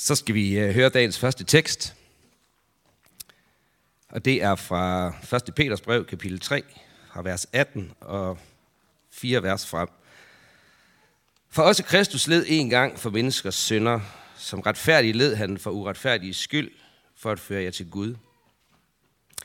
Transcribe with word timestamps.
Så 0.00 0.14
skal 0.14 0.34
vi 0.34 0.58
øh, 0.58 0.74
høre 0.74 0.88
dagens 0.88 1.18
første 1.18 1.44
tekst. 1.44 1.94
Og 4.08 4.24
det 4.24 4.42
er 4.42 4.54
fra 4.54 5.08
1. 5.46 5.54
Peters 5.54 5.80
brev, 5.80 6.04
kapitel 6.04 6.40
3, 6.40 6.62
fra 7.12 7.22
vers 7.22 7.46
18 7.52 7.92
og 8.00 8.38
4 9.10 9.42
vers 9.42 9.66
frem. 9.66 9.88
For 11.50 11.62
også 11.62 11.84
Kristus 11.84 12.28
led 12.28 12.44
en 12.48 12.70
gang 12.70 12.98
for 12.98 13.10
menneskers 13.10 13.54
synder, 13.54 14.00
som 14.36 14.60
retfærdig 14.60 15.14
led 15.14 15.34
han 15.34 15.58
for 15.58 15.70
uretfærdige 15.70 16.34
skyld, 16.34 16.70
for 17.16 17.30
at 17.30 17.40
føre 17.40 17.62
jer 17.62 17.70
til 17.70 17.90
Gud. 17.90 18.14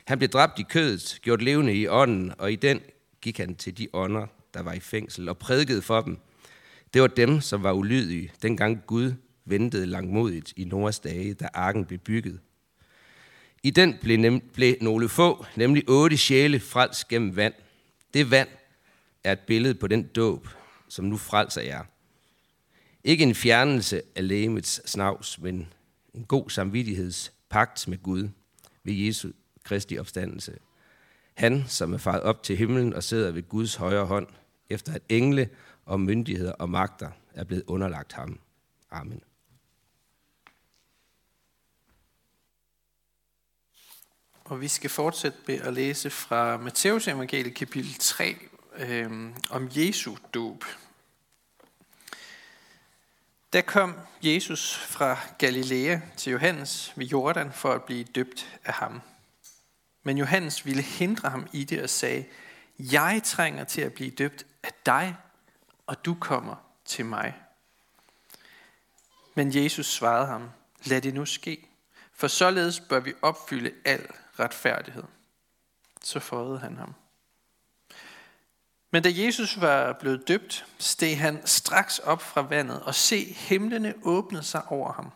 Han 0.06 0.18
blev 0.18 0.30
dræbt 0.30 0.60
i 0.60 0.64
kødet, 0.64 1.20
gjort 1.22 1.42
levende 1.42 1.76
i 1.76 1.88
ånden, 1.88 2.34
og 2.38 2.52
i 2.52 2.56
den 2.56 2.82
gik 3.22 3.38
han 3.38 3.56
til 3.56 3.78
de 3.78 3.88
ånder, 3.94 4.28
der 4.54 4.62
var 4.62 4.74
i 4.74 4.80
fængsel, 4.80 5.30
og 5.30 5.38
prædikede 5.38 5.82
for 5.82 6.02
dem. 6.02 6.18
Det 6.94 7.02
var 7.02 7.08
dem, 7.08 7.42
som 7.42 7.64
var 7.64 7.72
ulydige, 7.72 8.32
dengang 8.42 8.84
Gud 8.88 9.14
ventede 9.46 9.86
langmodigt 9.86 10.54
i 10.56 10.66
Noras 10.66 11.00
dage, 11.00 11.34
da 11.34 11.50
arken 11.54 11.86
blev 11.86 12.00
bygget. 12.00 12.40
I 13.64 13.70
den 13.70 13.98
blev, 14.02 14.18
nem, 14.18 14.40
blev 14.54 14.76
nogle 14.82 15.10
få, 15.10 15.46
nemlig 15.56 15.90
otte 15.90 16.18
sjæle, 16.18 16.60
frelst 16.60 17.08
gennem 17.08 17.36
vand. 17.36 17.54
Det 18.14 18.32
vand 18.32 18.50
er 19.24 19.32
et 19.32 19.40
billede 19.40 19.76
på 19.76 19.88
den 19.88 20.04
dåb, 20.04 20.48
som 20.88 21.06
nu 21.06 21.18
frelser 21.18 21.62
jer. 21.62 21.84
Ikke 23.04 23.24
en 23.24 23.36
fjernelse 23.36 24.02
af 24.16 24.28
lægemets 24.28 24.92
snavs, 24.92 25.40
men 25.40 25.68
en 26.14 26.24
god 26.24 26.50
samvittighedspagt 26.50 27.88
med 27.88 28.04
Gud 28.04 28.30
ved 28.84 28.94
Jesu 28.94 29.32
Kristi 29.64 29.98
opstandelse. 29.98 30.58
Han, 31.34 31.64
som 31.68 31.94
er 31.94 31.98
faret 31.98 32.22
op 32.22 32.44
til 32.44 32.58
himlen 32.58 32.94
og 32.94 33.04
sidder 33.04 33.32
ved 33.32 33.50
Guds 33.50 33.76
højre 33.76 34.06
hånd, 34.06 34.28
efter 34.70 34.94
at 34.94 35.02
engle 35.10 35.50
og 35.86 36.00
myndigheder 36.00 36.52
og 36.52 36.70
magter 36.70 37.12
er 37.34 37.44
blevet 37.44 37.64
underlagt 37.68 38.14
ham. 38.14 38.40
Amen. 38.92 39.22
Og 44.46 44.62
vi 44.62 44.68
skal 44.68 44.90
fortsætte 44.90 45.38
med 45.48 45.62
at 45.62 45.74
læse 45.74 46.10
fra 46.10 46.58
Matteus 46.58 47.08
evangeliet 47.08 47.56
kapitel 47.56 47.94
3 47.94 48.38
øh, 48.76 49.12
om 49.50 49.70
Jesu 49.76 50.16
dåb. 50.34 50.66
Der 53.54 53.62
kom 53.62 53.96
Jesus 54.22 54.78
fra 54.78 55.18
Galilea 55.38 56.00
til 56.18 56.32
Johannes 56.32 56.94
ved 56.96 57.06
Jordan 57.06 57.54
for 57.54 57.74
at 57.74 57.84
blive 57.84 58.04
døbt 58.04 58.60
af 58.66 58.74
ham. 58.74 59.02
Men 60.04 60.18
Johannes 60.18 60.66
ville 60.66 60.82
hindre 60.82 61.30
ham 61.30 61.48
i 61.54 61.64
det 61.64 61.82
og 61.82 61.90
sagde, 61.90 62.26
jeg 62.80 63.22
trænger 63.24 63.64
til 63.64 63.82
at 63.82 63.94
blive 63.94 64.12
døbt 64.12 64.46
af 64.64 64.72
dig, 64.86 65.16
og 65.88 66.06
du 66.06 66.14
kommer 66.14 66.56
til 66.86 67.06
mig. 67.06 67.36
Men 69.36 69.56
Jesus 69.56 69.86
svarede 69.86 70.28
ham, 70.28 70.50
lad 70.86 71.02
det 71.02 71.14
nu 71.14 71.26
ske, 71.26 71.68
for 72.14 72.28
således 72.28 72.80
bør 72.80 73.00
vi 73.00 73.14
opfylde 73.22 73.72
al 73.86 74.08
retfærdighed. 74.40 75.04
Så 76.02 76.20
forrede 76.20 76.60
han 76.60 76.78
ham. 76.78 76.96
Men 78.92 79.04
da 79.04 79.10
Jesus 79.14 79.62
var 79.62 79.94
blevet 79.94 80.28
døbt, 80.28 80.66
steg 80.78 81.20
han 81.20 81.48
straks 81.48 82.00
op 82.00 82.22
fra 82.22 82.42
vandet, 82.42 82.82
og 82.82 82.96
se, 82.96 83.26
himlene 83.34 83.94
åbnede 84.04 84.44
sig 84.44 84.68
over 84.68 84.94
ham. 84.94 85.12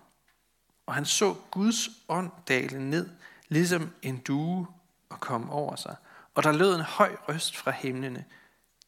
Og 0.85 0.93
han 0.93 1.05
så 1.05 1.35
Guds 1.51 1.89
ånd 2.07 2.31
dale 2.47 2.89
ned, 2.89 3.09
ligesom 3.47 3.93
en 4.01 4.17
due, 4.17 4.67
og 5.09 5.19
komme 5.19 5.52
over 5.52 5.75
sig. 5.75 5.95
Og 6.35 6.43
der 6.43 6.52
lød 6.52 6.75
en 6.75 6.81
høj 6.81 7.15
røst 7.29 7.57
fra 7.57 7.71
himlene. 7.71 8.25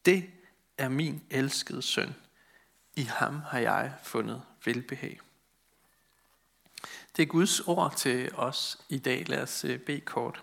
Det 0.04 0.30
er 0.78 0.88
min 0.88 1.22
elskede 1.30 1.82
søn. 1.82 2.14
I 2.94 3.02
ham 3.02 3.40
har 3.40 3.58
jeg 3.58 3.92
fundet 4.02 4.42
velbehag. 4.64 5.20
Det 7.16 7.22
er 7.22 7.26
Guds 7.26 7.60
ord 7.60 7.94
til 7.96 8.30
os 8.34 8.78
i 8.88 8.98
dag. 8.98 9.28
Lad 9.28 9.42
os 9.42 9.64
øh, 9.64 9.78
bede 9.78 10.00
kort. 10.00 10.42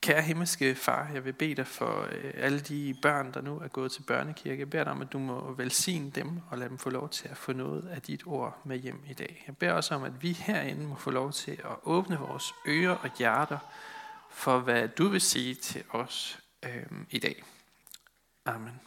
Kære 0.00 0.22
himmelske 0.22 0.74
far, 0.74 1.10
jeg 1.14 1.24
vil 1.24 1.32
bede 1.32 1.54
dig 1.54 1.66
for 1.66 2.08
øh, 2.12 2.32
alle 2.34 2.60
de 2.60 2.94
børn, 3.02 3.34
der 3.34 3.40
nu 3.40 3.58
er 3.58 3.68
gået 3.68 3.92
til 3.92 4.02
børnekirke. 4.02 4.60
Jeg 4.60 4.70
beder 4.70 4.84
dig 4.84 4.92
om, 4.92 5.02
at 5.02 5.12
du 5.12 5.18
må 5.18 5.52
velsigne 5.52 6.10
dem 6.10 6.40
og 6.50 6.58
lade 6.58 6.70
dem 6.70 6.78
få 6.78 6.90
lov 6.90 7.08
til 7.08 7.28
at 7.28 7.36
få 7.36 7.52
noget 7.52 7.88
af 7.88 8.02
dit 8.02 8.22
ord 8.26 8.60
med 8.64 8.78
hjem 8.78 9.04
i 9.08 9.14
dag. 9.14 9.44
Jeg 9.46 9.56
beder 9.56 9.72
også 9.72 9.94
om, 9.94 10.04
at 10.04 10.22
vi 10.22 10.32
herinde 10.32 10.86
må 10.86 10.94
få 10.94 11.10
lov 11.10 11.32
til 11.32 11.52
at 11.52 11.76
åbne 11.82 12.18
vores 12.18 12.54
ører 12.66 12.94
og 12.94 13.10
hjerter 13.18 13.58
for, 14.30 14.58
hvad 14.58 14.88
du 14.88 15.08
vil 15.08 15.20
sige 15.20 15.54
til 15.54 15.84
os 15.90 16.38
øh, 16.62 16.86
i 17.10 17.18
dag. 17.18 17.42
Amen. 18.44 18.80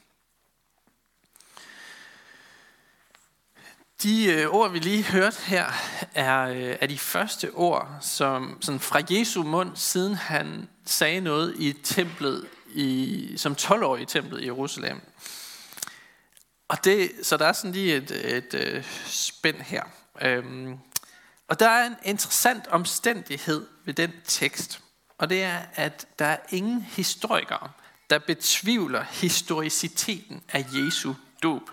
De 4.03 4.25
øh, 4.25 4.47
ord, 4.47 4.71
vi 4.71 4.79
lige 4.79 5.03
hørte 5.03 5.37
her, 5.45 5.71
er, 6.13 6.41
øh, 6.41 6.75
er 6.81 6.87
de 6.87 6.97
første 6.97 7.51
ord 7.53 7.97
som, 8.01 8.57
sådan 8.61 8.79
fra 8.79 9.01
Jesu 9.09 9.43
mund, 9.43 9.71
siden 9.75 10.15
han 10.15 10.69
sagde 10.85 11.21
noget 11.21 11.55
i 11.59 11.73
templet, 11.83 12.47
i, 12.73 13.33
som 13.37 13.55
12-årig 13.61 14.01
i 14.01 14.05
templet 14.05 14.41
i 14.41 14.45
Jerusalem. 14.45 15.01
Og 16.67 16.83
det, 16.83 17.11
så 17.23 17.37
der 17.37 17.45
er 17.45 17.53
sådan 17.53 17.71
lige 17.71 17.95
et, 17.95 18.11
et, 18.11 18.35
et 18.35 18.53
øh, 18.53 18.85
spænd 19.05 19.57
her. 19.57 19.83
Øhm, 20.21 20.77
og 21.47 21.59
der 21.59 21.69
er 21.69 21.85
en 21.85 21.95
interessant 22.03 22.67
omstændighed 22.67 23.67
ved 23.85 23.93
den 23.93 24.11
tekst, 24.25 24.81
og 25.17 25.29
det 25.29 25.43
er, 25.43 25.59
at 25.75 26.07
der 26.19 26.25
er 26.25 26.37
ingen 26.49 26.81
historikere, 26.81 27.69
der 28.09 28.19
betvivler 28.19 29.03
historiciteten 29.03 30.43
af 30.49 30.65
Jesu 30.73 31.13
dåb. 31.43 31.69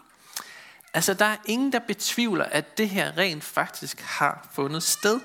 Altså, 0.98 1.14
der 1.14 1.24
er 1.24 1.36
ingen, 1.44 1.72
der 1.72 1.78
betvivler, 1.78 2.44
at 2.44 2.78
det 2.78 2.88
her 2.88 3.18
rent 3.18 3.44
faktisk 3.44 4.00
har 4.00 4.48
fundet 4.52 4.82
sted. 4.82 5.20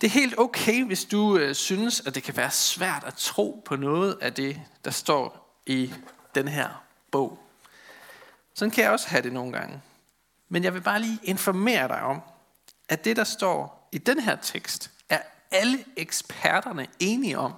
Det 0.00 0.06
er 0.06 0.10
helt 0.10 0.38
okay, 0.38 0.84
hvis 0.84 1.04
du 1.04 1.36
øh, 1.36 1.54
synes, 1.54 2.00
at 2.00 2.14
det 2.14 2.22
kan 2.22 2.36
være 2.36 2.50
svært 2.50 3.04
at 3.04 3.14
tro 3.14 3.62
på 3.64 3.76
noget 3.76 4.18
af 4.20 4.34
det, 4.34 4.60
der 4.84 4.90
står 4.90 5.58
i 5.66 5.94
den 6.34 6.48
her 6.48 6.84
bog. 7.10 7.38
Sådan 8.54 8.70
kan 8.70 8.84
jeg 8.84 8.92
også 8.92 9.08
have 9.08 9.22
det 9.22 9.32
nogle 9.32 9.52
gange. 9.52 9.82
Men 10.48 10.64
jeg 10.64 10.74
vil 10.74 10.80
bare 10.80 11.00
lige 11.00 11.18
informere 11.22 11.88
dig 11.88 12.02
om, 12.02 12.20
at 12.88 13.04
det, 13.04 13.16
der 13.16 13.24
står 13.24 13.88
i 13.92 13.98
den 13.98 14.20
her 14.20 14.36
tekst, 14.36 14.90
er 15.08 15.20
alle 15.50 15.84
eksperterne 15.96 16.86
enige 16.98 17.38
om, 17.38 17.52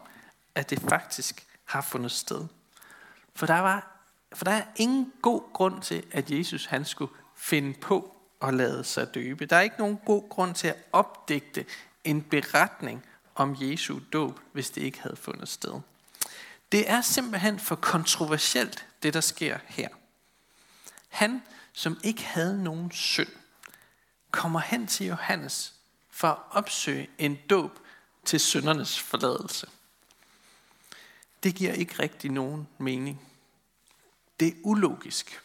at 0.55 0.71
det 0.71 0.81
faktisk 0.89 1.47
har 1.65 1.81
fundet 1.81 2.13
sted. 2.13 2.47
For 3.35 3.47
der 3.47 3.59
var 3.59 3.94
for 4.35 4.45
der 4.45 4.53
er 4.53 4.65
ingen 4.77 5.13
god 5.23 5.53
grund 5.53 5.83
til, 5.83 6.05
at 6.13 6.31
Jesus 6.31 6.67
han 6.67 6.85
skulle 6.85 7.13
finde 7.37 7.75
på 7.81 8.17
at 8.43 8.55
lade 8.55 8.85
sig 8.85 9.15
døbe. 9.15 9.47
Der 9.47 9.57
er 9.57 9.61
ikke 9.61 9.79
nogen 9.79 9.99
god 10.05 10.29
grund 10.29 10.55
til 10.55 10.69
at 10.69 10.77
opdigte 10.93 11.67
en 12.05 12.23
beretning 12.23 13.05
om 13.35 13.57
Jesu 13.61 13.99
dåb, 14.13 14.41
hvis 14.53 14.71
det 14.71 14.83
ikke 14.83 15.01
havde 15.01 15.17
fundet 15.17 15.49
sted. 15.49 15.81
Det 16.73 16.91
er 16.91 17.01
simpelthen 17.01 17.59
for 17.59 17.75
kontroversielt, 17.75 18.87
det 19.03 19.15
der 19.15 19.21
sker 19.21 19.59
her. 19.67 19.89
Han, 21.09 21.43
som 21.73 22.01
ikke 22.05 22.23
havde 22.23 22.63
nogen 22.65 22.91
synd, 22.91 23.29
kommer 24.31 24.61
hen 24.61 24.87
til 24.87 25.07
Johannes 25.07 25.75
for 26.11 26.29
at 26.29 26.39
opsøge 26.51 27.11
en 27.19 27.39
dåb 27.51 27.79
til 28.25 28.41
syndernes 28.41 29.01
forladelse. 29.01 29.67
Det 31.43 31.55
giver 31.55 31.73
ikke 31.73 32.03
rigtig 32.03 32.31
nogen 32.31 32.69
mening. 32.79 33.21
Det 34.41 34.49
er 34.49 34.53
ulogisk. 34.65 35.41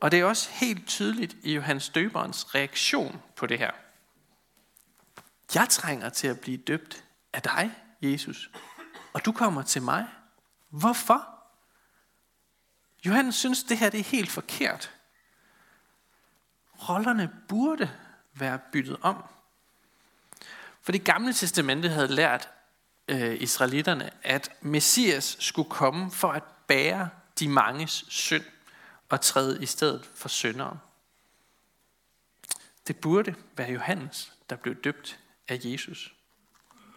Og 0.00 0.10
det 0.10 0.20
er 0.20 0.24
også 0.24 0.50
helt 0.50 0.86
tydeligt 0.86 1.36
i 1.42 1.54
Johannes 1.54 1.88
Døberens 1.88 2.54
reaktion 2.54 3.22
på 3.36 3.46
det 3.46 3.58
her. 3.58 3.70
Jeg 5.54 5.68
trænger 5.68 6.08
til 6.08 6.28
at 6.28 6.40
blive 6.40 6.56
døbt 6.56 7.04
af 7.32 7.42
dig, 7.42 7.70
Jesus, 8.02 8.50
og 9.12 9.24
du 9.24 9.32
kommer 9.32 9.62
til 9.62 9.82
mig. 9.82 10.06
Hvorfor? 10.68 11.28
Johannes 13.06 13.34
synes, 13.34 13.62
det 13.62 13.78
her 13.78 13.90
det 13.90 14.00
er 14.00 14.04
helt 14.04 14.30
forkert. 14.30 14.92
Rollerne 16.88 17.30
burde 17.48 17.90
være 18.34 18.58
byttet 18.72 18.96
om. 19.02 19.24
For 20.82 20.92
det 20.92 21.04
gamle 21.04 21.32
testamente 21.32 21.88
havde 21.88 22.14
lært 22.14 22.48
øh, 23.08 23.42
israelitterne, 23.42 24.10
at 24.22 24.52
Messias 24.60 25.36
skulle 25.40 25.70
komme 25.70 26.10
for 26.10 26.32
at 26.32 26.42
bære 26.66 27.08
de 27.40 27.48
manges 27.48 28.04
synd 28.08 28.44
og 29.08 29.20
træde 29.20 29.62
i 29.62 29.66
stedet 29.66 30.10
for 30.14 30.28
synderen. 30.28 30.78
Det 32.86 32.96
burde 32.96 33.34
være 33.56 33.70
Johannes, 33.70 34.32
der 34.50 34.56
blev 34.56 34.74
døbt 34.74 35.18
af 35.48 35.60
Jesus. 35.64 36.14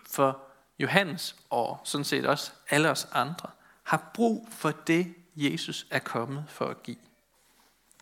For 0.10 0.42
Johannes 0.80 1.36
og 1.50 1.82
sådan 1.84 2.06
set 2.06 2.26
også 2.26 2.52
alle 2.70 2.90
os 2.90 3.08
andre 3.12 3.50
har 3.84 4.12
brug 4.14 4.48
for 4.52 4.72
det, 4.72 5.16
Jesus 5.36 5.86
er 5.90 6.00
kommet 6.00 6.46
for 6.50 6.68
at 6.68 6.84
give. 6.84 6.98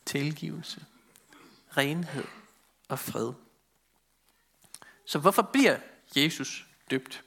Tilgivelse, 0.06 0.86
renhed 1.78 2.26
og 2.88 3.00
fred. 3.00 3.34
Så 5.06 5.20
hvorfor 5.20 5.42
bliver 5.42 5.78
Jesus 6.16 6.66
døbt? 6.92 7.24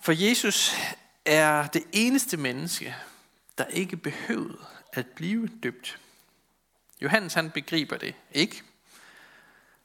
For 0.00 0.12
Jesus 0.12 0.72
er 1.24 1.66
det 1.66 1.84
eneste 1.92 2.36
menneske, 2.36 2.96
der 3.58 3.64
ikke 3.64 3.96
behøvede 3.96 4.66
at 4.92 5.06
blive 5.06 5.48
døbt. 5.62 6.00
Johannes 7.00 7.34
han 7.34 7.50
begriber 7.50 7.96
det 7.96 8.14
ikke. 8.32 8.62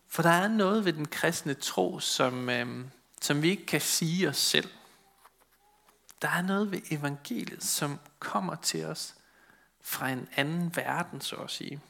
For 0.08 0.24
der 0.24 0.30
er 0.30 0.48
noget 0.48 0.86
ved 0.86 0.94
den 0.94 1.08
kristne 1.08 1.54
tro, 1.54 2.00
som, 2.00 2.50
øh, 2.50 2.86
som 3.22 3.42
vi 3.42 3.50
ikke 3.50 3.66
kan 3.66 3.82
sige 3.82 4.30
os 4.30 4.38
selv. 4.38 4.70
Der 6.22 6.30
er 6.30 6.42
noget 6.42 6.72
ved 6.72 6.82
evangeliet, 6.92 7.64
som 7.64 8.00
kommer 8.20 8.56
til 8.56 8.86
os 8.86 9.16
fra 9.82 10.10
en 10.10 10.28
anden 10.36 10.76
verden, 10.76 11.22
så 11.22 11.36
at 11.36 11.52
sige. 11.52 11.82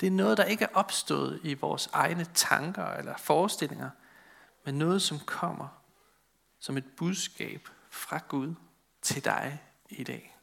Det 0.00 0.06
er 0.06 0.10
noget, 0.10 0.38
der 0.38 0.44
ikke 0.44 0.64
er 0.64 0.74
opstået 0.74 1.40
i 1.42 1.54
vores 1.54 1.88
egne 1.92 2.26
tanker 2.34 2.86
eller 2.86 3.16
forestillinger, 3.16 3.90
men 4.64 4.78
noget, 4.78 5.02
som 5.02 5.18
kommer 5.18 5.68
som 6.58 6.76
et 6.76 6.84
budskab 6.96 7.68
fra 7.90 8.20
Gud 8.28 8.54
til 9.02 9.24
dig 9.24 9.62
i 9.88 10.04
dag. 10.04 10.35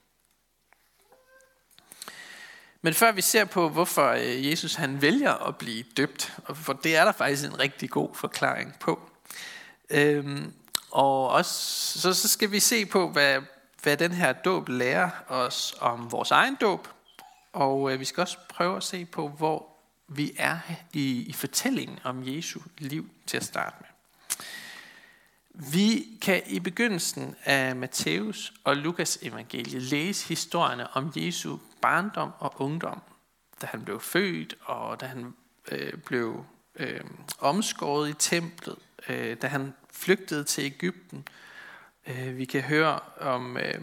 Men 2.86 2.94
før 2.94 3.12
vi 3.12 3.22
ser 3.22 3.46
på, 3.46 3.70
hvorfor 3.70 4.10
øh, 4.10 4.50
Jesus 4.50 4.76
han 4.76 5.02
vælger 5.02 5.34
at 5.48 5.58
blive 5.58 5.84
døbt, 5.98 6.34
for 6.54 6.74
det 6.74 6.96
er 6.96 7.06
der 7.06 7.12
faktisk 7.12 7.46
en 7.46 7.60
rigtig 7.60 7.90
god 7.90 8.16
forklaring 8.16 8.76
på. 8.80 9.10
Øhm, 9.90 10.54
og 10.92 11.30
også, 11.30 11.54
så, 12.00 12.14
så 12.14 12.30
skal 12.30 12.52
vi 12.52 12.60
se 12.60 12.86
på, 12.86 13.10
hvad, 13.10 13.42
hvad 13.84 13.98
den 13.98 14.12
her 14.12 14.34
dåb 14.34 14.70
lærer 14.70 15.10
os 15.28 15.76
om 15.80 16.12
vores 16.12 16.32
egen 16.32 16.56
dåb. 16.56 16.88
Og 17.54 17.94
øh, 17.94 18.00
vi 18.00 18.06
skal 18.06 18.22
også 18.22 18.38
prøve 18.50 18.78
at 18.78 18.84
se 18.84 19.06
på, 19.06 19.28
hvor 19.28 19.68
vi 20.08 20.32
er 20.38 20.60
i, 20.94 21.26
i 21.28 21.34
fortællingen 21.34 22.00
om 22.04 22.24
Jesu 22.26 22.60
liv 22.78 23.10
til 23.28 23.38
at 23.38 23.44
starte 23.44 23.76
med. 23.80 23.88
Vi 25.72 26.06
kan 26.22 26.42
i 26.46 26.60
begyndelsen 26.60 27.36
af 27.44 27.76
Matthæus 27.76 28.54
og 28.64 28.78
Lukas 28.78 29.20
evangelie 29.22 29.80
læse 29.80 30.28
historierne 30.28 30.88
om 30.96 31.14
Jesu 31.16 31.58
barndom 31.84 32.32
og 32.40 32.62
ungdom, 32.62 33.02
da 33.62 33.68
han 33.68 33.86
blev 33.86 34.00
født 34.00 34.56
og 34.62 35.02
da 35.02 35.06
han 35.06 35.36
øh, 35.72 35.94
blev 35.94 36.46
øh, 36.76 37.04
omskåret 37.40 38.10
i 38.10 38.14
templet, 38.14 38.80
øh, 39.10 39.38
da 39.42 39.48
han 39.48 39.74
flygtede 39.92 40.44
til 40.44 40.64
Ægypten. 40.64 41.28
Øh, 42.08 42.38
vi 42.38 42.46
kan 42.46 42.62
høre 42.62 43.00
om 43.20 43.58
øh, 43.58 43.82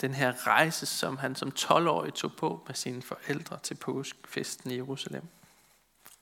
den 0.00 0.14
her 0.14 0.46
rejse, 0.46 0.86
som 0.86 1.16
han 1.16 1.34
som 1.34 1.52
12-årig 1.58 2.14
tog 2.14 2.32
på 2.32 2.64
med 2.66 2.74
sine 2.74 3.02
forældre 3.02 3.58
til 3.62 3.74
påskefesten 3.74 4.70
i 4.70 4.76
Jerusalem. 4.76 5.28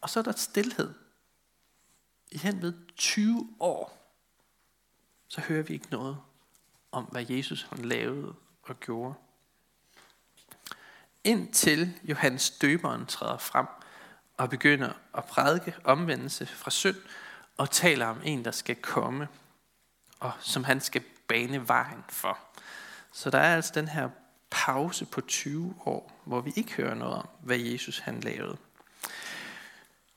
Og 0.01 0.11
så 0.11 0.19
er 0.19 0.25
der 0.25 0.33
stillhed. 0.33 0.95
I 2.31 2.39
hen 2.39 2.63
ved 2.63 2.73
20 2.97 3.49
år, 3.61 4.13
så 5.29 5.41
hører 5.41 5.63
vi 5.63 5.75
ikke 5.75 5.91
noget 5.91 6.19
om, 6.93 7.05
hvad 7.05 7.25
Jesus 7.29 7.67
han 7.71 7.85
lavede 7.85 8.35
og 8.63 8.81
gjorde. 8.81 9.15
Indtil 11.25 11.95
Johannes 12.05 12.51
døberen 12.51 13.07
træder 13.07 13.39
frem 13.39 13.67
og 14.37 14.51
begynder 14.51 14.93
at 15.15 15.25
prædike 15.25 15.75
omvendelse 15.85 16.47
fra 16.47 16.71
synd 16.71 16.97
og 17.57 17.71
taler 17.71 18.07
om 18.07 18.21
en, 18.25 18.45
der 18.45 18.51
skal 18.51 18.77
komme, 18.77 19.29
og 20.21 20.33
som 20.41 20.65
han 20.65 20.81
skal 20.81 21.03
bane 21.29 21.69
vejen 21.69 22.05
for. 22.09 22.39
Så 23.13 23.31
der 23.31 23.39
er 23.39 23.57
altså 23.57 23.73
den 23.75 23.89
her 23.89 24.09
pause 24.51 25.05
på 25.05 25.21
20 25.21 25.75
år, 25.87 26.21
hvor 26.25 26.41
vi 26.41 26.53
ikke 26.57 26.73
hører 26.73 26.95
noget 26.95 27.15
om, 27.15 27.29
hvad 27.41 27.59
Jesus 27.59 27.99
han 27.99 28.21
lavede. 28.21 28.57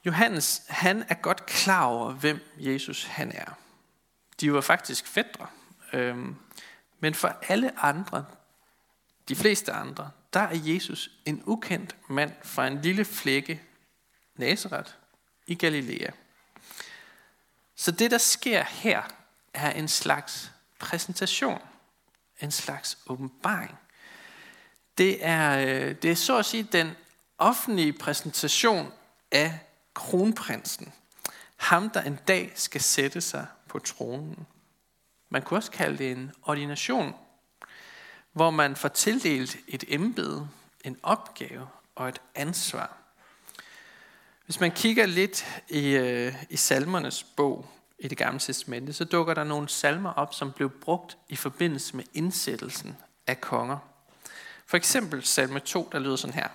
Johannes, 0.05 0.61
han 0.69 1.05
er 1.09 1.15
godt 1.15 1.45
klar 1.45 1.85
over, 1.85 2.11
hvem 2.11 2.39
Jesus 2.57 3.03
han 3.03 3.31
er. 3.31 3.57
De 4.41 4.53
var 4.53 4.61
faktisk 4.61 5.07
fædre. 5.07 5.47
Øhm, 5.93 6.35
men 6.99 7.13
for 7.13 7.37
alle 7.47 7.79
andre, 7.79 8.25
de 9.29 9.35
fleste 9.35 9.71
andre, 9.71 10.11
der 10.33 10.39
er 10.39 10.55
Jesus 10.55 11.11
en 11.25 11.43
ukendt 11.45 11.95
mand 12.09 12.33
fra 12.43 12.67
en 12.67 12.81
lille 12.81 13.05
flække, 13.05 13.61
Nazareth, 14.35 14.91
i 15.47 15.55
Galilea. 15.55 16.11
Så 17.75 17.91
det, 17.91 18.11
der 18.11 18.17
sker 18.17 18.63
her, 18.63 19.01
er 19.53 19.71
en 19.71 19.87
slags 19.87 20.51
præsentation, 20.79 21.61
en 22.41 22.51
slags 22.51 22.97
åbenbaring. 23.07 23.77
Det 24.97 25.25
er, 25.25 25.57
øh, 25.59 25.95
det 25.95 26.11
er 26.11 26.15
så 26.15 26.37
at 26.37 26.45
sige 26.45 26.63
den 26.63 26.91
offentlige 27.37 27.93
præsentation 27.93 28.91
af 29.31 29.59
kronprinsen. 29.93 30.93
Ham, 31.55 31.89
der 31.89 32.01
en 32.01 32.19
dag 32.27 32.51
skal 32.55 32.81
sætte 32.81 33.21
sig 33.21 33.47
på 33.67 33.79
tronen. 33.79 34.47
Man 35.29 35.41
kunne 35.41 35.57
også 35.57 35.71
kalde 35.71 35.97
det 35.97 36.11
en 36.11 36.31
ordination, 36.43 37.15
hvor 38.33 38.49
man 38.49 38.75
får 38.75 38.89
tildelt 38.89 39.57
et 39.67 39.83
embede, 39.87 40.49
en 40.83 40.97
opgave 41.03 41.67
og 41.95 42.09
et 42.09 42.21
ansvar. 42.35 42.97
Hvis 44.45 44.59
man 44.59 44.71
kigger 44.71 45.05
lidt 45.05 45.61
i, 45.69 45.89
øh, 45.89 46.33
i 46.49 46.57
salmernes 46.57 47.23
bog 47.23 47.71
i 47.99 48.07
det 48.07 48.17
gamle 48.17 48.39
testamente, 48.39 48.93
så 48.93 49.05
dukker 49.05 49.33
der 49.33 49.43
nogle 49.43 49.69
salmer 49.69 50.13
op, 50.13 50.33
som 50.33 50.51
blev 50.51 50.69
brugt 50.69 51.17
i 51.29 51.35
forbindelse 51.35 51.95
med 51.95 52.03
indsættelsen 52.13 52.97
af 53.27 53.41
konger. 53.41 53.77
For 54.65 54.77
eksempel 54.77 55.23
salme 55.23 55.59
2, 55.59 55.89
der 55.91 55.99
lyder 55.99 56.15
sådan 56.15 56.33
her. 56.33 56.47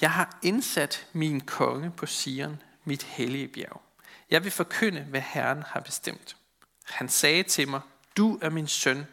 Jeg 0.00 0.10
har 0.10 0.38
indsat 0.42 1.06
min 1.12 1.40
konge 1.40 1.90
på 1.90 2.06
Sion, 2.06 2.62
mit 2.84 3.02
hellige 3.02 3.48
bjerg. 3.48 3.82
Jeg 4.30 4.44
vil 4.44 4.52
forkynde, 4.52 5.00
hvad 5.00 5.20
Herren 5.20 5.62
har 5.66 5.80
bestemt. 5.80 6.36
Han 6.84 7.08
sagde 7.08 7.42
til 7.42 7.68
mig, 7.68 7.80
du 8.16 8.38
er 8.42 8.50
min 8.50 8.68
søn, 8.68 9.06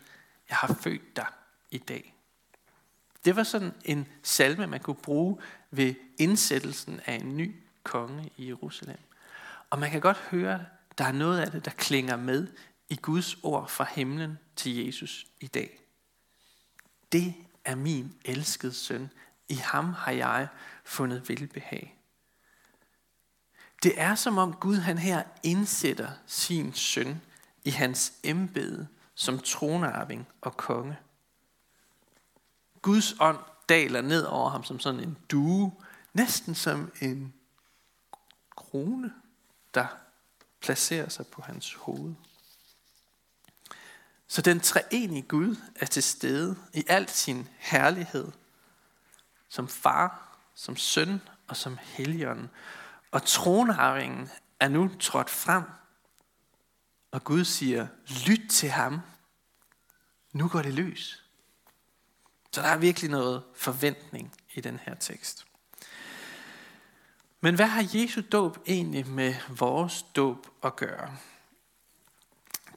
jeg 0.49 0.57
har 0.57 0.77
født 0.83 1.15
dig 1.15 1.25
i 1.71 1.77
dag. 1.77 2.15
Det 3.25 3.35
var 3.35 3.43
sådan 3.43 3.73
en 3.85 4.07
salme, 4.23 4.67
man 4.67 4.79
kunne 4.79 4.95
bruge 4.95 5.37
ved 5.71 5.95
indsættelsen 6.17 6.99
af 7.05 7.13
en 7.13 7.37
ny 7.37 7.55
konge 7.83 8.29
i 8.37 8.47
Jerusalem. 8.47 8.97
Og 9.69 9.79
man 9.79 9.91
kan 9.91 10.01
godt 10.01 10.17
høre, 10.17 10.65
der 10.97 11.05
er 11.05 11.11
noget 11.11 11.39
af 11.39 11.51
det, 11.51 11.65
der 11.65 11.71
klinger 11.71 12.15
med 12.15 12.47
i 12.89 12.95
Guds 12.95 13.37
ord 13.43 13.69
fra 13.69 13.87
himlen 13.91 14.39
til 14.55 14.85
Jesus 14.85 15.27
i 15.39 15.47
dag. 15.47 15.79
Det 17.11 17.33
er 17.65 17.75
min 17.75 18.15
elskede 18.25 18.73
søn. 18.73 19.09
I 19.49 19.53
ham 19.53 19.93
har 19.93 20.11
jeg 20.11 20.47
fundet 20.83 21.29
velbehag. 21.29 21.97
Det 23.83 24.01
er 24.01 24.15
som 24.15 24.37
om 24.37 24.53
Gud 24.53 24.75
han 24.75 24.97
her 24.97 25.23
indsætter 25.43 26.11
sin 26.25 26.73
søn 26.73 27.21
i 27.63 27.69
hans 27.69 28.13
embede 28.23 28.87
som 29.15 29.39
tronarving 29.39 30.27
og 30.41 30.57
konge. 30.57 30.97
Guds 32.81 33.15
ånd 33.19 33.39
daler 33.69 34.01
ned 34.01 34.25
over 34.25 34.49
ham 34.49 34.63
som 34.63 34.79
sådan 34.79 34.99
en 34.99 35.17
due, 35.31 35.73
næsten 36.13 36.55
som 36.55 36.91
en 37.01 37.33
krone, 38.55 39.13
der 39.73 39.87
placerer 40.61 41.09
sig 41.09 41.27
på 41.27 41.41
hans 41.41 41.73
hoved. 41.73 42.13
Så 44.27 44.41
den 44.41 44.59
treenige 44.59 45.21
Gud 45.21 45.55
er 45.75 45.85
til 45.85 46.03
stede 46.03 46.55
i 46.73 46.83
al 46.87 47.09
sin 47.09 47.47
herlighed, 47.57 48.31
som 49.49 49.67
far, 49.67 50.37
som 50.55 50.77
søn 50.77 51.21
og 51.47 51.57
som 51.57 51.77
helligånden. 51.81 52.49
Og 53.11 53.23
tronarvingen 53.23 54.29
er 54.59 54.67
nu 54.67 54.91
trådt 54.99 55.29
frem, 55.29 55.63
og 57.11 57.23
Gud 57.23 57.45
siger, 57.45 57.87
lyt 58.27 58.49
til 58.49 58.69
ham. 58.69 58.99
Nu 60.33 60.47
går 60.47 60.61
det 60.61 60.73
løs. 60.73 61.20
Så 62.51 62.61
der 62.61 62.67
er 62.67 62.77
virkelig 62.77 63.09
noget 63.09 63.43
forventning 63.55 64.33
i 64.53 64.61
den 64.61 64.79
her 64.83 64.95
tekst. 64.95 65.45
Men 67.41 67.55
hvad 67.55 67.65
har 67.65 67.89
Jesu 67.93 68.21
dåb 68.31 68.57
egentlig 68.67 69.07
med 69.07 69.33
vores 69.49 70.05
dåb 70.15 70.47
at 70.63 70.75
gøre? 70.75 71.17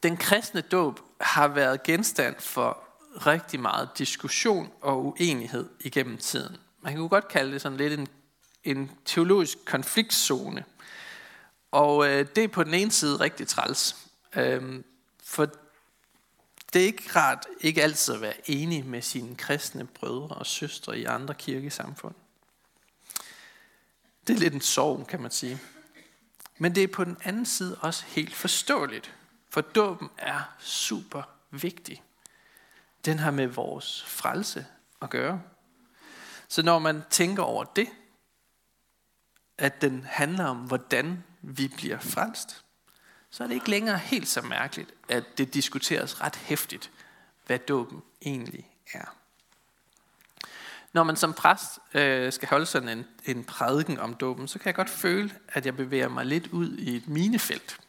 Den 0.03 0.17
kristne 0.17 0.61
dåb 0.61 1.01
har 1.21 1.49
været 1.49 1.83
genstand 1.83 2.37
for 2.41 2.85
rigtig 3.27 3.61
meget 3.61 3.89
diskussion 3.99 4.73
og 4.81 5.07
uenighed 5.07 5.71
igennem 5.81 6.19
tiden. 6.19 6.57
Man 6.83 6.93
kan 6.93 7.09
godt 7.09 7.29
kalde 7.29 7.53
det 7.53 7.61
sådan 7.61 7.79
lidt 7.79 7.93
en, 7.93 8.09
en 8.65 8.91
teologisk 9.05 9.59
konfliktzone. 9.65 10.65
Og 11.71 12.09
øh, 12.09 12.27
det 12.37 12.45
er 12.45 12.49
på 12.49 12.65
den 12.65 12.75
ene 12.75 12.91
side 12.91 13.21
rigtig 13.21 13.49
træls. 13.49 13.97
Øh, 14.37 14.83
for 15.25 15.49
det 16.75 16.83
er 16.83 16.87
ikke 16.87 17.11
rart 17.17 17.47
ikke 17.61 17.83
altid 17.83 18.15
at 18.15 18.21
være 18.21 18.51
enig 18.51 18.87
med 18.87 19.03
sine 19.03 19.37
kristne 19.37 19.87
brødre 19.87 20.35
og 20.35 20.47
søstre 20.47 20.99
i 20.99 21.05
andre 21.05 21.35
kirkesamfund. 21.35 22.15
Det 24.27 24.35
er 24.35 24.39
lidt 24.39 24.55
en 24.55 24.61
sorg, 24.61 25.07
kan 25.07 25.23
man 25.23 25.31
sige. 25.31 25.61
Men 26.59 26.75
det 26.75 26.83
er 26.83 26.89
på 26.89 27.05
den 27.05 27.17
anden 27.25 27.47
side 27.47 27.79
også 27.81 28.05
helt 28.05 28.35
forståeligt, 28.35 29.15
for 29.51 29.61
dåben 29.61 30.09
er 30.19 30.55
super 30.59 31.23
vigtig. 31.51 32.03
Den 33.05 33.19
har 33.19 33.31
med 33.31 33.47
vores 33.47 34.05
frelse 34.07 34.67
at 35.03 35.11
gøre. 35.11 35.43
Så 36.49 36.63
når 36.63 36.79
man 36.79 37.03
tænker 37.11 37.43
over 37.43 37.65
det, 37.65 37.89
at 39.59 39.81
den 39.81 40.05
handler 40.05 40.45
om, 40.45 40.57
hvordan 40.57 41.25
vi 41.43 41.69
bliver 41.69 41.99
frelst, 41.99 42.64
så 43.35 43.45
er 43.45 43.49
det 43.49 43.55
ikke 43.55 43.71
længere 43.71 43.99
helt 43.99 44.29
så 44.29 44.43
mærkeligt, 44.43 44.95
at 45.09 45.39
det 45.39 45.55
diskuteres 45.55 46.21
ret 46.21 46.37
hæftigt, 46.37 46.91
hvad 47.47 47.59
dåben 47.59 48.03
egentlig 48.23 48.67
er. 48.93 49.17
Når 50.93 51.03
man 51.03 51.17
som 51.17 51.33
præst 51.33 51.79
øh, 51.95 52.33
skal 52.33 52.49
holde 52.49 52.67
sådan 52.67 52.89
en, 52.89 53.07
en 53.25 53.45
prædiken 53.45 53.99
om 53.99 54.15
dåben, 54.15 54.49
så 54.49 54.59
kan 54.59 54.67
jeg 54.67 54.75
godt 54.75 54.91
føle, 54.91 55.31
at 55.49 55.67
jeg 55.67 55.77
bevæger 55.77 56.09
mig 56.09 56.27
lidt 56.27 56.47
ud 56.47 56.77
i 56.77 56.97
et 56.97 57.09
minefelt. 57.09 57.81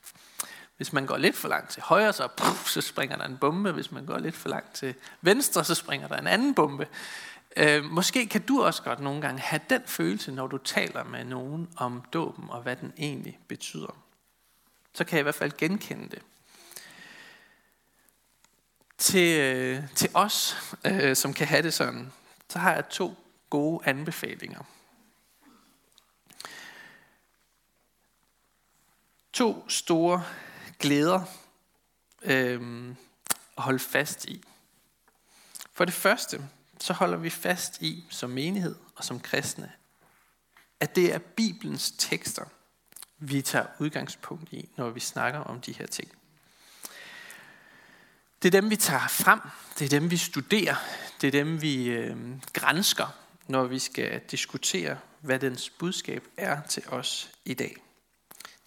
Hvis 0.78 0.94
man 0.94 1.06
går 1.06 1.18
lidt 1.18 1.36
for 1.36 1.48
langt 1.48 1.72
til 1.72 1.82
højre, 1.82 2.14
så, 2.14 2.28
puff, 2.38 2.70
så 2.70 2.82
springer 2.82 3.18
der 3.18 3.26
en 3.26 3.38
bombe. 3.38 3.72
Hvis 3.72 3.92
man 3.92 4.06
går 4.06 4.18
lidt 4.18 4.36
for 4.36 4.50
langt 4.50 4.74
til 4.74 4.96
venstre, 5.22 5.64
så 5.64 5.76
springer 5.76 6.08
der 6.08 6.18
en 6.18 6.28
anden 6.28 6.54
bombe. 6.54 6.88
Øh, 7.58 7.84
måske 7.84 8.28
kan 8.28 8.42
du 8.42 8.64
også 8.64 8.84
godt 8.84 9.00
nogle 9.00 9.22
gange 9.22 9.42
have 9.42 9.62
den 9.70 9.82
følelse, 9.86 10.32
når 10.32 10.48
du 10.48 10.58
taler 10.58 11.04
med 11.04 11.24
nogen 11.24 11.70
om 11.78 12.04
dåben 12.14 12.46
og 12.50 12.62
hvad 12.62 12.76
den 12.76 12.94
egentlig 12.98 13.40
betyder. 13.48 14.05
Så 14.96 15.04
kan 15.04 15.18
jeg 15.18 15.20
i 15.20 15.24
hvert 15.24 15.36
fald 15.36 15.58
genkende 15.58 16.10
det. 16.10 16.22
Til, 18.98 19.40
øh, 19.40 19.84
til 19.96 20.10
os, 20.14 20.56
øh, 20.86 21.16
som 21.16 21.34
kan 21.34 21.48
have 21.48 21.62
det 21.62 21.74
sådan, 21.74 22.12
så 22.50 22.60
har 22.60 22.74
jeg 22.74 22.90
to 22.90 23.16
gode 23.50 23.88
anbefalinger. 23.88 24.64
To 29.34 29.70
store 29.70 30.24
glæder 30.80 31.22
øh, 32.22 32.90
at 33.58 33.64
holde 33.64 33.80
fast 33.80 34.26
i. 34.26 34.44
For 35.74 35.86
det 35.86 35.94
første, 35.94 36.50
så 36.80 36.94
holder 36.94 37.18
vi 37.18 37.30
fast 37.30 37.82
i 37.82 38.06
som 38.10 38.30
menighed 38.30 38.76
og 38.96 39.04
som 39.04 39.20
kristne, 39.20 39.72
at 40.80 40.96
det 40.96 41.14
er 41.14 41.18
Bibelens 41.18 41.94
tekster, 41.98 42.46
vi 43.30 43.42
tager 43.42 43.66
udgangspunkt 43.80 44.54
i, 44.54 44.70
når 44.78 44.90
vi 44.90 45.00
snakker 45.00 45.40
om 45.40 45.62
de 45.62 45.72
her 45.72 45.88
ting. 45.88 46.12
Det 48.42 48.56
er 48.56 48.62
dem, 48.62 48.70
vi 48.70 48.76
tager 48.76 49.08
frem. 49.08 49.40
Det 49.80 49.86
er 49.86 50.00
dem, 50.00 50.12
vi 50.12 50.18
studerer. 50.18 50.76
Det 51.22 51.28
er 51.28 51.32
dem, 51.32 51.62
vi 51.62 51.86
øh, 51.86 52.18
grænsker, 52.54 53.08
når 53.48 53.64
vi 53.64 53.80
skal 53.80 54.22
diskutere, 54.32 54.98
hvad 55.20 55.40
dens 55.40 55.70
budskab 55.70 56.24
er 56.38 56.62
til 56.62 56.84
os 56.88 57.32
i 57.46 57.54
dag. 57.54 57.76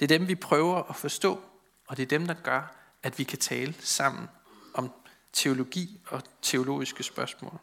Det 0.00 0.10
er 0.12 0.18
dem, 0.18 0.28
vi 0.28 0.34
prøver 0.34 0.82
at 0.82 0.96
forstå, 0.96 1.40
og 1.86 1.96
det 1.96 2.02
er 2.02 2.06
dem, 2.06 2.26
der 2.26 2.34
gør, 2.34 2.74
at 3.02 3.18
vi 3.18 3.24
kan 3.24 3.38
tale 3.38 3.74
sammen 3.80 4.28
om 4.74 4.92
teologi 5.32 6.00
og 6.06 6.22
teologiske 6.42 7.02
spørgsmål. 7.02 7.58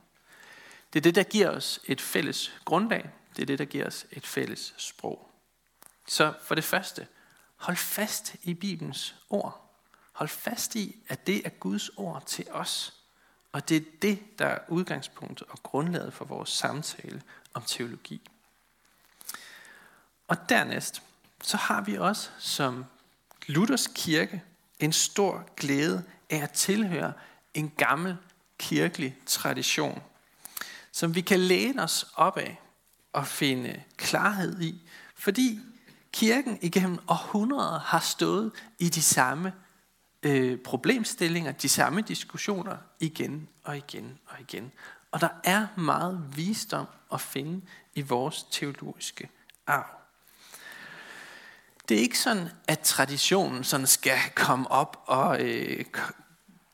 Det 0.93 0.99
er 0.99 1.03
det, 1.03 1.15
der 1.15 1.23
giver 1.23 1.49
os 1.49 1.79
et 1.85 2.01
fælles 2.01 2.53
grundlag. 2.65 3.09
Det 3.35 3.41
er 3.41 3.45
det, 3.45 3.59
der 3.59 3.65
giver 3.65 3.87
os 3.87 4.05
et 4.11 4.27
fælles 4.27 4.73
sprog. 4.77 5.34
Så 6.07 6.33
for 6.41 6.55
det 6.55 6.63
første, 6.63 7.07
hold 7.55 7.77
fast 7.77 8.35
i 8.43 8.53
Bibelens 8.53 9.15
ord. 9.29 9.62
Hold 10.12 10.29
fast 10.29 10.75
i, 10.75 10.95
at 11.07 11.27
det 11.27 11.45
er 11.45 11.50
Guds 11.50 11.89
ord 11.89 12.24
til 12.25 12.45
os. 12.51 12.93
Og 13.51 13.69
det 13.69 13.77
er 13.77 13.85
det, 14.01 14.39
der 14.39 14.45
er 14.45 14.59
udgangspunktet 14.67 15.47
og 15.50 15.63
grundlaget 15.63 16.13
for 16.13 16.25
vores 16.25 16.50
samtale 16.50 17.21
om 17.53 17.63
teologi. 17.67 18.21
Og 20.27 20.50
dernæst, 20.50 21.01
så 21.43 21.57
har 21.57 21.81
vi 21.81 21.97
også 21.97 22.29
som 22.39 22.85
Luthers 23.47 23.88
kirke 23.95 24.43
en 24.79 24.93
stor 24.93 25.50
glæde 25.57 26.03
af 26.29 26.38
at 26.38 26.51
tilhøre 26.51 27.13
en 27.53 27.69
gammel 27.77 28.17
kirkelig 28.57 29.17
tradition, 29.25 30.03
som 30.91 31.15
vi 31.15 31.21
kan 31.21 31.39
læne 31.39 31.83
os 31.83 32.05
op 32.15 32.38
af 32.38 32.59
og 33.13 33.27
finde 33.27 33.83
klarhed 33.97 34.62
i, 34.62 34.81
fordi 35.15 35.59
kirken 36.15 36.60
igennem 36.62 37.00
århundreder 37.07 37.79
har 37.79 38.00
stået 38.00 38.51
i 38.79 38.89
de 38.89 39.01
samme 39.01 39.53
øh, 40.24 40.60
problemstillinger, 40.60 41.51
de 41.51 41.69
samme 41.69 42.01
diskussioner 42.01 42.77
igen 43.00 43.50
og 43.63 43.77
igen 43.77 44.19
og 44.25 44.36
igen. 44.39 44.72
Og 45.12 45.22
der 45.22 45.29
er 45.43 45.67
meget 45.77 46.24
visdom 46.36 46.86
at 47.13 47.22
finde 47.22 47.65
i 47.95 48.01
vores 48.01 48.45
teologiske 48.51 49.29
arv. 49.67 49.86
Det 51.89 51.98
er 51.98 52.01
ikke 52.01 52.19
sådan, 52.19 52.50
at 52.67 52.79
traditionen 52.79 53.63
sådan 53.63 53.88
skal 53.88 54.17
komme 54.36 54.72
op 54.72 55.03
og 55.05 55.41
øh, 55.41 55.86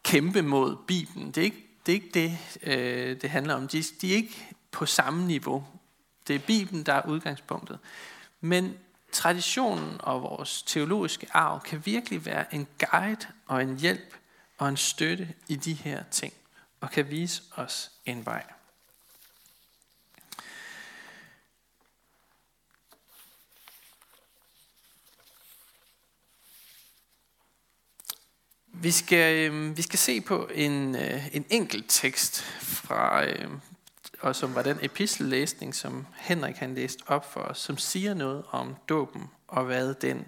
kæmpe 0.04 0.42
mod 0.42 0.76
Bibelen. 0.88 1.32
Det 1.32 1.38
er 1.38 1.46
ikke 1.46 1.68
det, 1.86 1.92
er 1.92 1.96
ikke 1.96 2.10
det, 2.14 2.38
øh, 2.64 3.22
det 3.22 3.30
handler 3.30 3.54
om. 3.54 3.68
De, 3.68 3.84
de 4.02 4.12
er 4.12 4.16
ikke 4.16 4.56
på 4.72 4.86
samme 4.86 5.28
niveau. 5.28 5.66
Det 6.28 6.36
er 6.36 6.40
Bibelen, 6.40 6.84
der 6.84 6.94
er 6.94 7.08
udgangspunktet. 7.08 7.80
Men 8.42 8.78
traditionen 9.12 9.98
og 10.00 10.22
vores 10.22 10.64
teologiske 10.64 11.28
arv 11.34 11.62
kan 11.62 11.86
virkelig 11.86 12.26
være 12.26 12.56
en 12.56 12.68
guide 12.80 13.28
og 13.48 13.62
en 13.62 13.80
hjælp 13.80 14.16
og 14.58 14.70
en 14.70 14.78
støtte 14.78 15.34
i 15.48 15.56
de 15.56 15.74
her 15.74 16.04
ting, 16.12 16.34
og 16.82 16.92
kan 16.92 17.10
vise 17.10 17.42
os 17.56 17.92
en 18.06 18.26
vej. 18.26 18.44
Vi 28.74 28.92
skal, 28.92 29.52
øh, 29.52 29.78
vi 29.78 29.82
skal 29.82 30.00
se 30.00 30.22
på 30.22 30.50
en, 30.54 30.96
øh, 30.96 31.36
en 31.36 31.46
enkelt 31.50 31.86
tekst 31.90 32.42
fra, 32.62 33.26
øh, 33.26 33.52
og 34.22 34.36
som 34.36 34.56
var 34.56 34.62
den 34.62 34.78
epistellæsning, 34.82 35.76
som 35.76 36.08
Henrik 36.16 36.56
han 36.56 36.76
læste 36.76 37.04
op 37.08 37.34
for 37.34 37.40
os, 37.40 37.58
som 37.58 37.78
siger 37.78 38.14
noget 38.14 38.44
om 38.52 38.76
dåben 38.90 39.30
og 39.48 39.66
hvad 39.66 39.94
den 39.94 40.26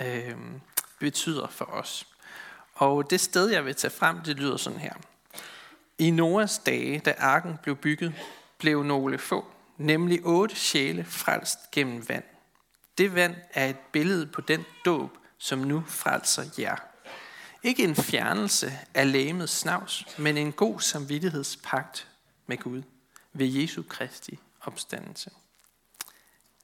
øh, 0.00 0.36
betyder 0.98 1.48
for 1.48 1.64
os. 1.64 2.06
Og 2.74 3.10
det 3.10 3.20
sted, 3.20 3.48
jeg 3.48 3.64
vil 3.64 3.74
tage 3.74 3.90
frem, 3.90 4.20
det 4.20 4.36
lyder 4.36 4.56
sådan 4.56 4.78
her. 4.78 4.94
I 5.98 6.10
Noas 6.10 6.58
dage, 6.58 6.98
da 6.98 7.14
arken 7.18 7.58
blev 7.62 7.76
bygget, 7.76 8.14
blev 8.58 8.82
nogle 8.82 9.18
få, 9.18 9.46
nemlig 9.76 10.20
otte 10.24 10.56
sjæle, 10.56 11.04
frelst 11.04 11.70
gennem 11.72 12.08
vand. 12.08 12.24
Det 12.98 13.14
vand 13.14 13.34
er 13.54 13.66
et 13.66 13.78
billede 13.92 14.26
på 14.26 14.40
den 14.40 14.64
dåb, 14.84 15.18
som 15.38 15.58
nu 15.58 15.84
frelser 15.86 16.42
jer. 16.58 16.76
Ikke 17.62 17.84
en 17.84 17.96
fjernelse 17.96 18.72
af 18.94 19.12
lægemets 19.12 19.52
snavs, 19.52 20.06
men 20.18 20.36
en 20.36 20.52
god 20.52 20.80
samvittighedspagt 20.80 22.08
med 22.46 22.56
Gud 22.58 22.82
ved 23.38 23.46
Jesu 23.46 23.82
Kristi 23.82 24.38
opstandelse. 24.60 25.30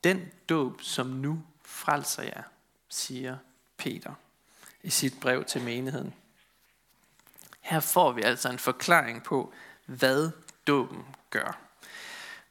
Den 0.04 0.32
dåb, 0.48 0.82
som 0.82 1.06
nu 1.06 1.42
frelser 1.64 2.22
jer, 2.22 2.42
siger 2.88 3.36
Peter 3.76 4.14
i 4.82 4.90
sit 4.90 5.20
brev 5.20 5.44
til 5.44 5.62
menigheden. 5.62 6.14
Her 7.60 7.80
får 7.80 8.12
vi 8.12 8.22
altså 8.22 8.48
en 8.48 8.58
forklaring 8.58 9.22
på, 9.22 9.52
hvad 9.86 10.30
dåben 10.66 11.04
gør. 11.30 11.58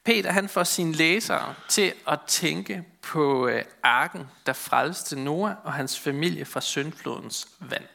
Peter 0.03 0.31
han 0.31 0.49
får 0.49 0.63
sine 0.63 0.91
læsere 0.91 1.55
til 1.69 1.93
at 2.07 2.19
tænke 2.27 2.85
på 3.01 3.47
øh, 3.47 3.65
arken, 3.83 4.27
der 4.45 4.53
frelste 4.53 5.19
Noah 5.19 5.55
og 5.63 5.73
hans 5.73 5.99
familie 5.99 6.45
fra 6.45 6.61
syndflodens 6.61 7.47
vand. 7.59 7.85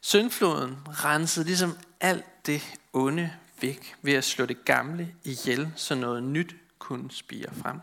Syndfloden 0.00 0.78
rensede 0.88 1.46
ligesom 1.46 1.78
alt 2.00 2.46
det 2.46 2.62
onde 2.92 3.36
væk 3.62 3.96
ved 4.02 4.12
at 4.12 4.24
slå 4.24 4.46
det 4.46 4.64
gamle 4.64 5.14
ihjel, 5.24 5.72
så 5.76 5.94
noget 5.94 6.22
nyt 6.22 6.56
kunne 6.78 7.10
spire 7.10 7.54
frem. 7.54 7.80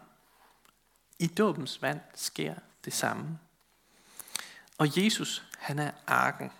I 1.19 1.27
dåbens 1.27 1.81
vand 1.81 2.01
sker 2.15 2.55
det 2.85 2.93
samme. 2.93 3.39
Og 4.77 5.03
Jesus, 5.03 5.43
han 5.57 5.79
er 5.79 5.91
arken. 6.07 6.51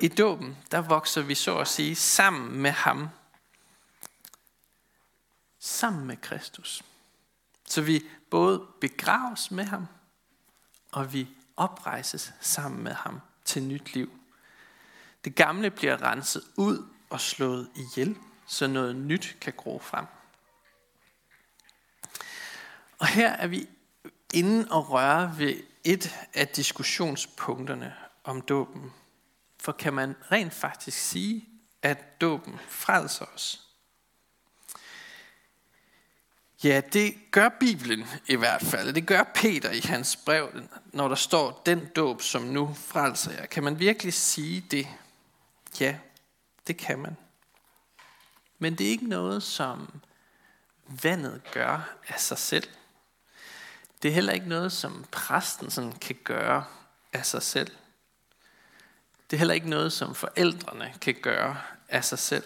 I 0.00 0.08
dåben, 0.08 0.56
der 0.70 0.80
vokser 0.80 1.22
vi 1.22 1.34
så 1.34 1.58
at 1.58 1.68
sige 1.68 1.96
sammen 1.96 2.58
med 2.60 2.70
ham. 2.70 3.08
Sammen 5.58 6.06
med 6.06 6.16
Kristus. 6.16 6.82
Så 7.68 7.82
vi 7.82 8.04
både 8.30 8.66
begraves 8.80 9.50
med 9.50 9.64
ham, 9.64 9.86
og 10.92 11.12
vi 11.12 11.28
oprejses 11.56 12.32
sammen 12.40 12.84
med 12.84 12.92
ham 12.92 13.20
til 13.44 13.62
nyt 13.62 13.94
liv. 13.94 14.12
Det 15.24 15.34
gamle 15.34 15.70
bliver 15.70 16.02
renset 16.02 16.42
ud 16.56 16.93
og 17.14 17.20
slået 17.20 17.68
ihjel, 17.76 18.16
så 18.46 18.66
noget 18.66 18.96
nyt 18.96 19.36
kan 19.40 19.52
gro 19.56 19.78
frem. 19.78 20.06
Og 22.98 23.06
her 23.06 23.30
er 23.30 23.46
vi 23.46 23.68
inde 24.32 24.68
og 24.70 24.90
røre 24.90 25.34
ved 25.38 25.62
et 25.84 26.14
af 26.34 26.48
diskussionspunkterne 26.48 27.94
om 28.24 28.40
dåben. 28.40 28.92
For 29.60 29.72
kan 29.72 29.94
man 29.94 30.16
rent 30.32 30.54
faktisk 30.54 30.98
sige, 30.98 31.48
at 31.82 32.20
dåben 32.20 32.60
frelser 32.68 33.24
os? 33.34 33.68
Ja, 36.64 36.80
det 36.92 37.14
gør 37.30 37.48
Bibelen 37.60 38.06
i 38.26 38.36
hvert 38.36 38.62
fald. 38.62 38.92
Det 38.92 39.06
gør 39.06 39.22
Peter 39.34 39.70
i 39.70 39.80
hans 39.80 40.16
brev, 40.16 40.62
når 40.92 41.08
der 41.08 41.14
står, 41.14 41.62
den 41.66 41.86
dåb, 41.96 42.22
som 42.22 42.42
nu 42.42 42.74
frelser 42.74 43.32
jer. 43.32 43.46
Kan 43.46 43.64
man 43.64 43.78
virkelig 43.78 44.14
sige 44.14 44.60
det? 44.70 44.88
Ja, 45.80 45.98
det 46.66 46.76
kan 46.76 46.98
man. 46.98 47.16
Men 48.58 48.74
det 48.74 48.86
er 48.86 48.90
ikke 48.90 49.08
noget, 49.08 49.42
som 49.42 50.00
vandet 51.02 51.42
gør 51.52 51.96
af 52.08 52.20
sig 52.20 52.38
selv. 52.38 52.68
Det 54.02 54.08
er 54.08 54.14
heller 54.14 54.32
ikke 54.32 54.48
noget, 54.48 54.72
som 54.72 55.04
præsten 55.10 55.70
sådan 55.70 55.92
kan 55.92 56.16
gøre 56.24 56.64
af 57.12 57.26
sig 57.26 57.42
selv. 57.42 57.70
Det 59.30 59.36
er 59.36 59.38
heller 59.38 59.54
ikke 59.54 59.70
noget, 59.70 59.92
som 59.92 60.14
forældrene 60.14 60.94
kan 61.00 61.14
gøre 61.22 61.60
af 61.88 62.04
sig 62.04 62.18
selv. 62.18 62.44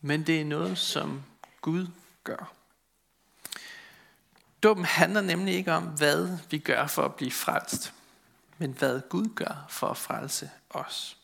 Men 0.00 0.26
det 0.26 0.40
er 0.40 0.44
noget, 0.44 0.78
som 0.78 1.24
Gud 1.60 1.86
gør. 2.24 2.52
Dåben 4.62 4.84
handler 4.84 5.20
nemlig 5.20 5.54
ikke 5.54 5.72
om, 5.72 5.84
hvad 5.84 6.38
vi 6.50 6.58
gør 6.58 6.86
for 6.86 7.02
at 7.02 7.14
blive 7.14 7.30
frelst, 7.30 7.94
men 8.58 8.72
hvad 8.72 9.00
Gud 9.08 9.34
gør 9.34 9.66
for 9.68 9.88
at 9.88 9.96
frelse 9.96 10.50
os. 10.70 11.16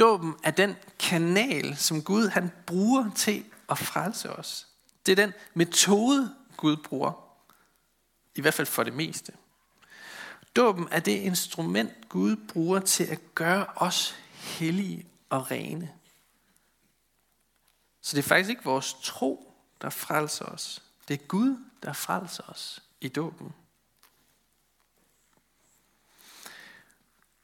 Dåben 0.00 0.34
er 0.42 0.50
den 0.50 0.76
kanal, 0.98 1.76
som 1.76 2.02
Gud 2.02 2.28
han 2.28 2.50
bruger 2.66 3.10
til 3.16 3.44
at 3.68 3.78
frelse 3.78 4.30
os. 4.30 4.68
Det 5.06 5.12
er 5.12 5.26
den 5.26 5.32
metode, 5.54 6.34
Gud 6.56 6.76
bruger. 6.76 7.12
I 8.34 8.40
hvert 8.40 8.54
fald 8.54 8.66
for 8.66 8.82
det 8.82 8.92
meste. 8.92 9.32
Dåben 10.56 10.88
er 10.90 11.00
det 11.00 11.12
instrument, 11.12 12.08
Gud 12.08 12.36
bruger 12.36 12.80
til 12.80 13.04
at 13.04 13.34
gøre 13.34 13.66
os 13.76 14.16
hellige 14.34 15.06
og 15.28 15.50
rene. 15.50 15.90
Så 18.00 18.16
det 18.16 18.22
er 18.22 18.28
faktisk 18.28 18.50
ikke 18.50 18.64
vores 18.64 18.96
tro, 19.02 19.54
der 19.82 19.90
frelser 19.90 20.44
os. 20.44 20.82
Det 21.08 21.14
er 21.14 21.26
Gud, 21.26 21.64
der 21.82 21.92
frelser 21.92 22.42
os 22.42 22.82
i 23.00 23.08
dåben. 23.08 23.54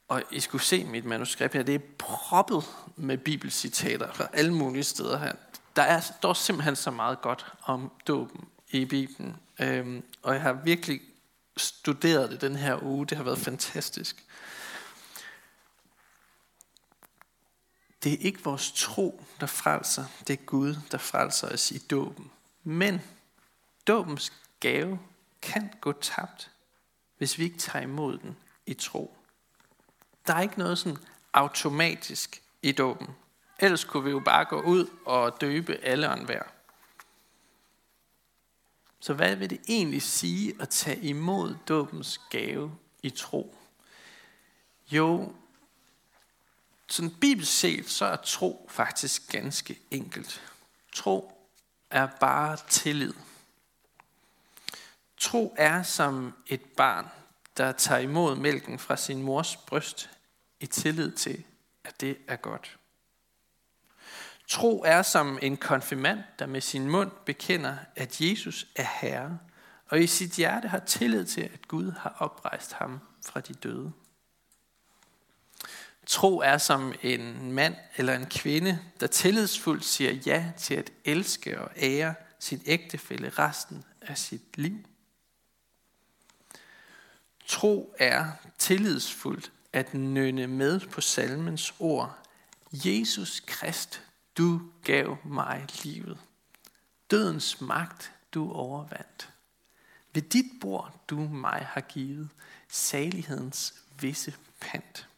Og 0.08 0.22
I 0.30 0.40
skulle 0.40 0.62
se 0.62 0.84
mit 0.84 1.04
manuskript 1.04 1.54
her, 1.54 1.62
det 1.62 1.74
er 1.74 1.86
proppet 1.98 2.64
med 2.96 3.18
bibelcitater 3.18 4.12
fra 4.12 4.28
alle 4.32 4.54
mulige 4.54 4.84
steder 4.84 5.18
her. 5.18 5.32
Der 5.76 5.82
er, 5.82 6.00
der 6.22 6.28
er 6.28 6.32
simpelthen 6.32 6.76
så 6.76 6.90
meget 6.90 7.20
godt 7.20 7.46
om 7.62 7.92
dåben 8.06 8.48
i 8.70 8.84
Bibelen. 8.84 9.36
Øhm, 9.60 10.04
og 10.22 10.34
jeg 10.34 10.42
har 10.42 10.52
virkelig 10.52 11.00
studeret 11.56 12.30
det 12.30 12.40
den 12.40 12.56
her 12.56 12.82
uge. 12.82 13.06
Det 13.06 13.16
har 13.16 13.24
været 13.24 13.38
fantastisk. 13.38 14.24
Det 18.02 18.12
er 18.12 18.16
ikke 18.20 18.44
vores 18.44 18.72
tro, 18.72 19.24
der 19.40 19.46
frelser. 19.46 20.04
Det 20.26 20.32
er 20.32 20.44
Gud, 20.44 20.76
der 20.90 20.98
frelser 20.98 21.48
os 21.48 21.70
i 21.70 21.78
dåben. 21.78 22.30
Men 22.64 23.00
dåbens 23.86 24.32
gave 24.60 24.98
kan 25.42 25.70
gå 25.80 25.92
tabt, 25.92 26.50
hvis 27.18 27.38
vi 27.38 27.44
ikke 27.44 27.58
tager 27.58 27.82
imod 27.82 28.18
den 28.18 28.36
i 28.66 28.74
tro. 28.74 29.16
Der 30.26 30.34
er 30.34 30.40
ikke 30.40 30.58
noget 30.58 30.78
sådan 30.78 30.98
automatisk 31.32 32.42
i 32.62 32.72
dåben. 32.72 33.08
Ellers 33.58 33.84
kunne 33.84 34.04
vi 34.04 34.10
jo 34.10 34.20
bare 34.20 34.44
gå 34.44 34.60
ud 34.60 34.86
og 35.04 35.40
døbe 35.40 35.76
alle 35.76 36.08
og 36.08 36.18
enhver. 36.18 36.42
Så 39.00 39.14
hvad 39.14 39.36
vil 39.36 39.50
det 39.50 39.60
egentlig 39.68 40.02
sige 40.02 40.54
at 40.60 40.68
tage 40.68 41.00
imod 41.00 41.56
dåbens 41.68 42.20
gave 42.30 42.78
i 43.02 43.10
tro? 43.10 43.56
Jo, 44.90 45.32
sådan 46.88 47.14
bibelsk 47.20 47.58
set, 47.58 47.90
så 47.90 48.04
er 48.04 48.16
tro 48.16 48.66
faktisk 48.70 49.32
ganske 49.32 49.78
enkelt. 49.90 50.42
Tro 50.92 51.48
er 51.90 52.06
bare 52.20 52.58
tillid. 52.68 53.14
Tro 55.16 55.54
er 55.58 55.82
som 55.82 56.34
et 56.46 56.62
barn, 56.76 57.06
der 57.56 57.72
tager 57.72 58.00
imod 58.00 58.36
mælken 58.36 58.78
fra 58.78 58.96
sin 58.96 59.22
mors 59.22 59.56
bryst 59.56 60.10
i 60.60 60.66
tillid 60.66 61.12
til, 61.12 61.44
at 61.84 62.00
det 62.00 62.18
er 62.28 62.36
godt. 62.36 62.78
Tro 64.48 64.82
er 64.86 65.02
som 65.02 65.38
en 65.42 65.56
konfirmand, 65.56 66.20
der 66.38 66.46
med 66.46 66.60
sin 66.60 66.90
mund 66.90 67.10
bekender, 67.26 67.76
at 67.96 68.20
Jesus 68.20 68.66
er 68.76 68.86
Herre, 69.00 69.38
og 69.88 70.00
i 70.00 70.06
sit 70.06 70.32
hjerte 70.32 70.68
har 70.68 70.78
tillid 70.78 71.24
til, 71.24 71.40
at 71.40 71.68
Gud 71.68 71.90
har 71.90 72.16
oprejst 72.18 72.72
ham 72.72 73.00
fra 73.26 73.40
de 73.40 73.54
døde. 73.54 73.92
Tro 76.06 76.38
er 76.38 76.58
som 76.58 76.94
en 77.02 77.52
mand 77.52 77.76
eller 77.96 78.14
en 78.14 78.26
kvinde, 78.26 78.78
der 79.00 79.06
tillidsfuldt 79.06 79.84
siger 79.84 80.12
ja 80.12 80.52
til 80.58 80.74
at 80.74 80.92
elske 81.04 81.60
og 81.60 81.70
ære 81.76 82.14
sin 82.38 82.62
ægtefælle 82.66 83.28
resten 83.28 83.84
af 84.00 84.18
sit 84.18 84.56
liv. 84.56 84.78
Tro 87.46 87.94
er 87.98 88.30
tillidsfuldt 88.58 89.52
at 89.76 89.94
nynne 89.94 90.46
med 90.46 90.80
på 90.80 91.00
salmens 91.00 91.74
ord. 91.78 92.18
Jesus 92.72 93.40
Krist, 93.40 94.02
du 94.38 94.70
gav 94.84 95.16
mig 95.24 95.66
livet. 95.84 96.18
Dødens 97.10 97.60
magt, 97.60 98.12
du 98.34 98.52
overvandt. 98.52 99.32
Ved 100.12 100.22
dit 100.22 100.60
bord, 100.60 101.00
du 101.08 101.16
mig 101.16 101.66
har 101.70 101.80
givet, 101.80 102.28
salighedens 102.68 103.74
visse 104.00 104.34
pant. 104.60 105.08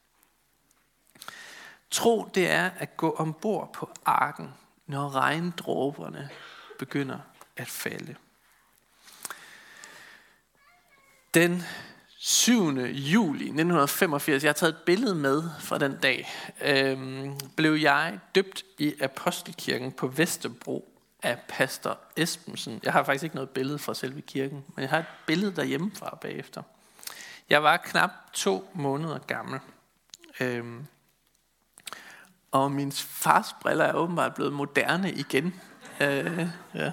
Tro, 1.91 2.31
det 2.35 2.51
er 2.51 2.71
at 2.71 2.97
gå 2.97 3.11
ombord 3.13 3.73
på 3.73 3.91
arken, 4.05 4.49
når 4.87 5.15
regndråberne 5.15 6.31
begynder 6.79 7.19
at 7.57 7.69
falde. 7.69 8.17
Den 11.35 11.63
7. 12.29 12.79
juli 12.93 13.45
1985, 13.45 14.43
jeg 14.45 14.49
har 14.49 14.55
taget 14.55 14.73
et 14.73 14.83
billede 14.87 15.15
med 15.15 15.43
fra 15.61 15.79
den 15.79 15.97
dag, 16.03 16.29
øhm, 16.63 17.39
blev 17.57 17.73
jeg 17.73 18.19
døbt 18.35 18.65
i 18.79 18.95
Apostelkirken 19.01 19.93
på 19.93 20.07
Vesterbro 20.07 20.93
af 21.23 21.39
pastor 21.49 21.99
Esbensen. 22.17 22.81
Jeg 22.83 22.93
har 22.93 23.05
faktisk 23.05 23.25
ikke 23.25 23.35
noget 23.35 23.51
billede 23.51 23.79
fra 23.79 23.95
selve 23.95 24.21
kirken, 24.21 24.65
men 24.75 24.83
jeg 24.83 24.91
har 24.91 24.99
et 24.99 25.05
billede 25.27 25.57
derhjemmefra 25.57 26.19
bagefter. 26.21 26.63
Jeg 27.51 27.63
var 27.63 27.77
knap 27.77 28.11
to 28.33 28.71
måneder 28.75 29.19
gammel. 29.19 29.61
Øhm, 30.41 30.87
og 32.51 32.73
min 32.73 32.93
fars 32.93 33.55
briller 33.61 33.85
er 33.85 33.95
åbenbart 33.95 34.35
blevet 34.35 34.53
moderne 34.53 35.13
igen. 35.13 35.55
Øh, 36.01 36.49
ja. 36.75 36.93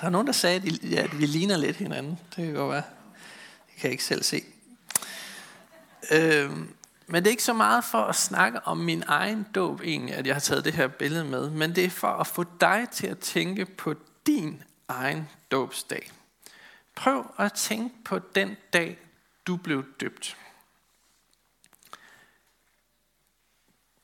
Der 0.00 0.06
er 0.06 0.10
nogen, 0.10 0.26
der 0.26 0.32
sagde, 0.32 0.56
at, 0.56 0.94
at 0.98 1.20
vi 1.20 1.26
ligner 1.26 1.56
lidt 1.56 1.76
hinanden. 1.76 2.18
Det 2.36 2.44
kan 2.44 2.54
godt 2.54 2.72
være. 2.72 2.82
Det 3.66 3.80
kan 3.80 3.84
jeg 3.84 3.92
ikke 3.92 4.04
selv 4.04 4.22
se. 4.22 4.42
Øh, 6.12 6.50
men 7.06 7.22
det 7.22 7.26
er 7.26 7.30
ikke 7.30 7.42
så 7.42 7.52
meget 7.52 7.84
for 7.84 7.98
at 7.98 8.16
snakke 8.16 8.60
om 8.60 8.78
min 8.78 9.02
egen 9.06 9.46
dåb 9.54 9.80
egentlig, 9.80 10.14
at 10.14 10.26
jeg 10.26 10.34
har 10.34 10.40
taget 10.40 10.64
det 10.64 10.74
her 10.74 10.88
billede 10.88 11.24
med. 11.24 11.50
Men 11.50 11.74
det 11.74 11.84
er 11.84 11.90
for 11.90 12.08
at 12.08 12.26
få 12.26 12.44
dig 12.60 12.88
til 12.92 13.06
at 13.06 13.18
tænke 13.18 13.64
på 13.64 13.94
din 14.26 14.62
egen 14.88 15.28
dåbsdag. 15.50 16.12
Prøv 16.94 17.34
at 17.38 17.52
tænke 17.52 18.04
på 18.04 18.18
den 18.18 18.56
dag, 18.72 18.98
du 19.46 19.56
blev 19.56 19.84
døbt. 20.00 20.36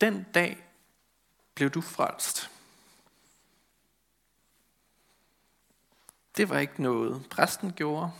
Den 0.00 0.26
dag 0.34 0.64
blev 1.54 1.70
du 1.70 1.80
frelst. 1.80 2.50
Det 6.36 6.48
var 6.48 6.58
ikke 6.58 6.82
noget 6.82 7.26
præsten 7.30 7.72
gjorde, 7.72 8.10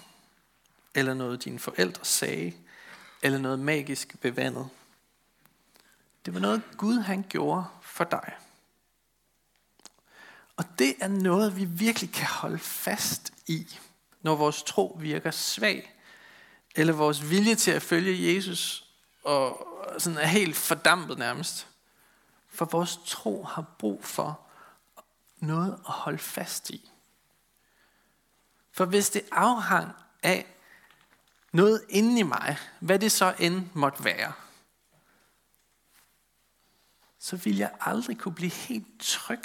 eller 0.95 1.15
noget 1.15 1.45
dine 1.45 1.59
forældre 1.59 2.05
sagde, 2.05 2.53
eller 3.23 3.39
noget 3.39 3.59
magisk 3.59 4.17
ved 4.23 4.31
vandet. 4.31 4.69
Det 6.25 6.35
var 6.35 6.41
noget 6.41 6.63
Gud 6.77 6.99
han 6.99 7.25
gjorde 7.29 7.65
for 7.83 8.05
dig. 8.05 8.37
Og 10.57 10.65
det 10.79 10.95
er 11.01 11.09
noget, 11.09 11.57
vi 11.57 11.65
virkelig 11.65 12.13
kan 12.13 12.27
holde 12.27 12.59
fast 12.59 13.33
i, 13.47 13.79
når 14.21 14.37
vores 14.37 14.63
tro 14.63 14.97
virker 15.01 15.31
svag, 15.31 15.95
eller 16.77 16.93
vores 16.93 17.31
vilje 17.31 17.55
til 17.55 17.71
at 17.71 17.83
følge 17.83 18.35
Jesus 18.35 18.89
og 19.25 19.69
sådan 19.99 20.19
er 20.19 20.27
helt 20.27 20.57
fordampet 20.57 21.19
nærmest. 21.19 21.67
For 22.49 22.65
vores 22.65 22.99
tro 23.07 23.45
har 23.45 23.63
brug 23.79 24.05
for 24.05 24.41
noget 25.39 25.73
at 25.73 25.93
holde 25.93 26.19
fast 26.19 26.71
i. 26.71 26.91
For 28.73 28.85
hvis 28.85 29.11
det 29.11 29.23
afhang 29.33 29.93
af 30.23 30.47
noget 31.53 31.85
inde 31.89 32.21
i 32.21 32.23
mig, 32.23 32.59
hvad 32.81 32.99
det 32.99 33.13
så 33.13 33.35
end 33.39 33.69
måtte 33.75 34.05
være, 34.05 34.33
så 37.19 37.37
vil 37.37 37.57
jeg 37.57 37.75
aldrig 37.81 38.19
kunne 38.19 38.35
blive 38.35 38.51
helt 38.51 39.01
tryg 39.01 39.45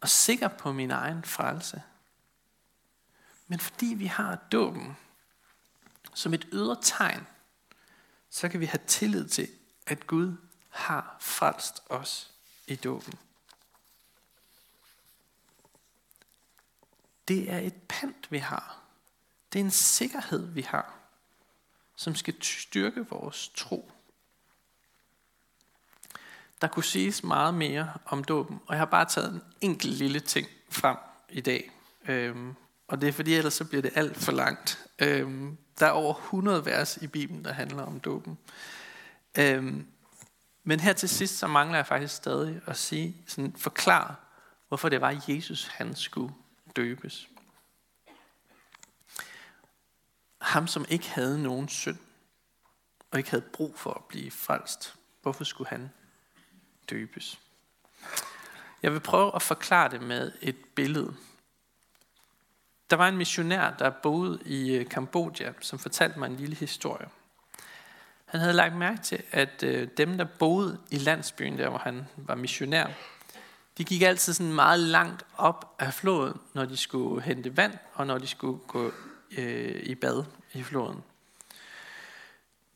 og 0.00 0.08
sikker 0.08 0.48
på 0.48 0.72
min 0.72 0.90
egen 0.90 1.24
frelse. 1.24 1.82
Men 3.46 3.60
fordi 3.60 3.86
vi 3.86 4.06
har 4.06 4.34
dåben 4.52 4.96
som 6.14 6.34
et 6.34 6.48
ydre 6.52 6.76
tegn, 6.82 7.26
så 8.30 8.48
kan 8.48 8.60
vi 8.60 8.66
have 8.66 8.80
tillid 8.86 9.28
til, 9.28 9.48
at 9.86 10.06
Gud 10.06 10.36
har 10.70 11.16
frelst 11.20 11.82
os 11.88 12.32
i 12.66 12.76
dåben. 12.76 13.14
Det 17.28 17.52
er 17.52 17.58
et 17.58 17.82
pant, 17.88 18.32
vi 18.32 18.38
har. 18.38 18.85
Det 19.52 19.60
er 19.60 19.64
en 19.64 19.70
sikkerhed, 19.70 20.46
vi 20.46 20.62
har, 20.62 20.94
som 21.96 22.14
skal 22.14 22.34
styrke 22.42 23.08
vores 23.08 23.48
tro. 23.48 23.90
Der 26.60 26.66
kunne 26.66 26.84
siges 26.84 27.22
meget 27.22 27.54
mere 27.54 27.92
om 28.06 28.24
dåben, 28.24 28.60
og 28.66 28.74
jeg 28.74 28.80
har 28.80 28.86
bare 28.86 29.04
taget 29.04 29.32
en 29.32 29.42
enkelt 29.60 29.94
lille 29.94 30.20
ting 30.20 30.48
frem 30.68 30.96
i 31.28 31.40
dag. 31.40 31.70
Øhm, 32.08 32.54
og 32.88 33.00
det 33.00 33.08
er 33.08 33.12
fordi, 33.12 33.34
ellers 33.34 33.54
så 33.54 33.64
bliver 33.64 33.82
det 33.82 33.90
alt 33.94 34.16
for 34.16 34.32
langt. 34.32 34.86
Øhm, 34.98 35.56
der 35.78 35.86
er 35.86 35.90
over 35.90 36.14
100 36.14 36.64
vers 36.64 36.96
i 36.96 37.06
Bibelen, 37.06 37.44
der 37.44 37.52
handler 37.52 37.82
om 37.82 38.00
dåben. 38.00 38.38
Øhm, 39.38 39.86
men 40.64 40.80
her 40.80 40.92
til 40.92 41.08
sidst, 41.08 41.38
så 41.38 41.46
mangler 41.46 41.78
jeg 41.78 41.86
faktisk 41.86 42.14
stadig 42.14 42.60
at 42.66 42.76
sige, 42.76 43.16
sådan 43.26 43.54
forklare, 43.58 44.14
hvorfor 44.68 44.88
det 44.88 45.00
var, 45.00 45.22
Jesus 45.28 45.66
han 45.66 45.94
skulle 45.94 46.34
døbes. 46.76 47.28
Ham, 50.46 50.66
som 50.66 50.84
ikke 50.88 51.10
havde 51.10 51.42
nogen 51.42 51.68
synd, 51.68 51.98
og 53.10 53.18
ikke 53.18 53.30
havde 53.30 53.44
brug 53.52 53.78
for 53.78 53.90
at 53.90 54.04
blive 54.04 54.30
frelst, 54.30 54.94
hvorfor 55.22 55.44
skulle 55.44 55.68
han 55.68 55.90
døbes? 56.90 57.38
Jeg 58.82 58.92
vil 58.92 59.00
prøve 59.00 59.34
at 59.34 59.42
forklare 59.42 59.90
det 59.90 60.02
med 60.02 60.32
et 60.40 60.56
billede. 60.74 61.14
Der 62.90 62.96
var 62.96 63.08
en 63.08 63.16
missionær, 63.16 63.70
der 63.70 63.90
boede 63.90 64.38
i 64.44 64.76
øh, 64.76 64.88
Kambodja, 64.88 65.52
som 65.60 65.78
fortalte 65.78 66.18
mig 66.18 66.26
en 66.26 66.36
lille 66.36 66.56
historie. 66.56 67.08
Han 68.24 68.40
havde 68.40 68.52
lagt 68.52 68.76
mærke 68.76 69.02
til, 69.02 69.22
at 69.30 69.62
øh, 69.62 69.88
dem, 69.96 70.18
der 70.18 70.24
boede 70.24 70.80
i 70.90 70.96
landsbyen, 70.96 71.58
der 71.58 71.68
hvor 71.68 71.78
han 71.78 72.08
var 72.16 72.34
missionær, 72.34 72.86
de 73.78 73.84
gik 73.84 74.02
altid 74.02 74.32
sådan 74.32 74.52
meget 74.52 74.80
langt 74.80 75.26
op 75.36 75.76
af 75.78 75.94
floden, 75.94 76.40
når 76.54 76.64
de 76.64 76.76
skulle 76.76 77.22
hente 77.22 77.56
vand, 77.56 77.78
og 77.94 78.06
når 78.06 78.18
de 78.18 78.26
skulle 78.26 78.58
gå 78.58 78.92
øh, 79.38 79.82
i 79.82 79.94
bad 79.94 80.24
i 80.56 80.62
floden. 80.62 81.02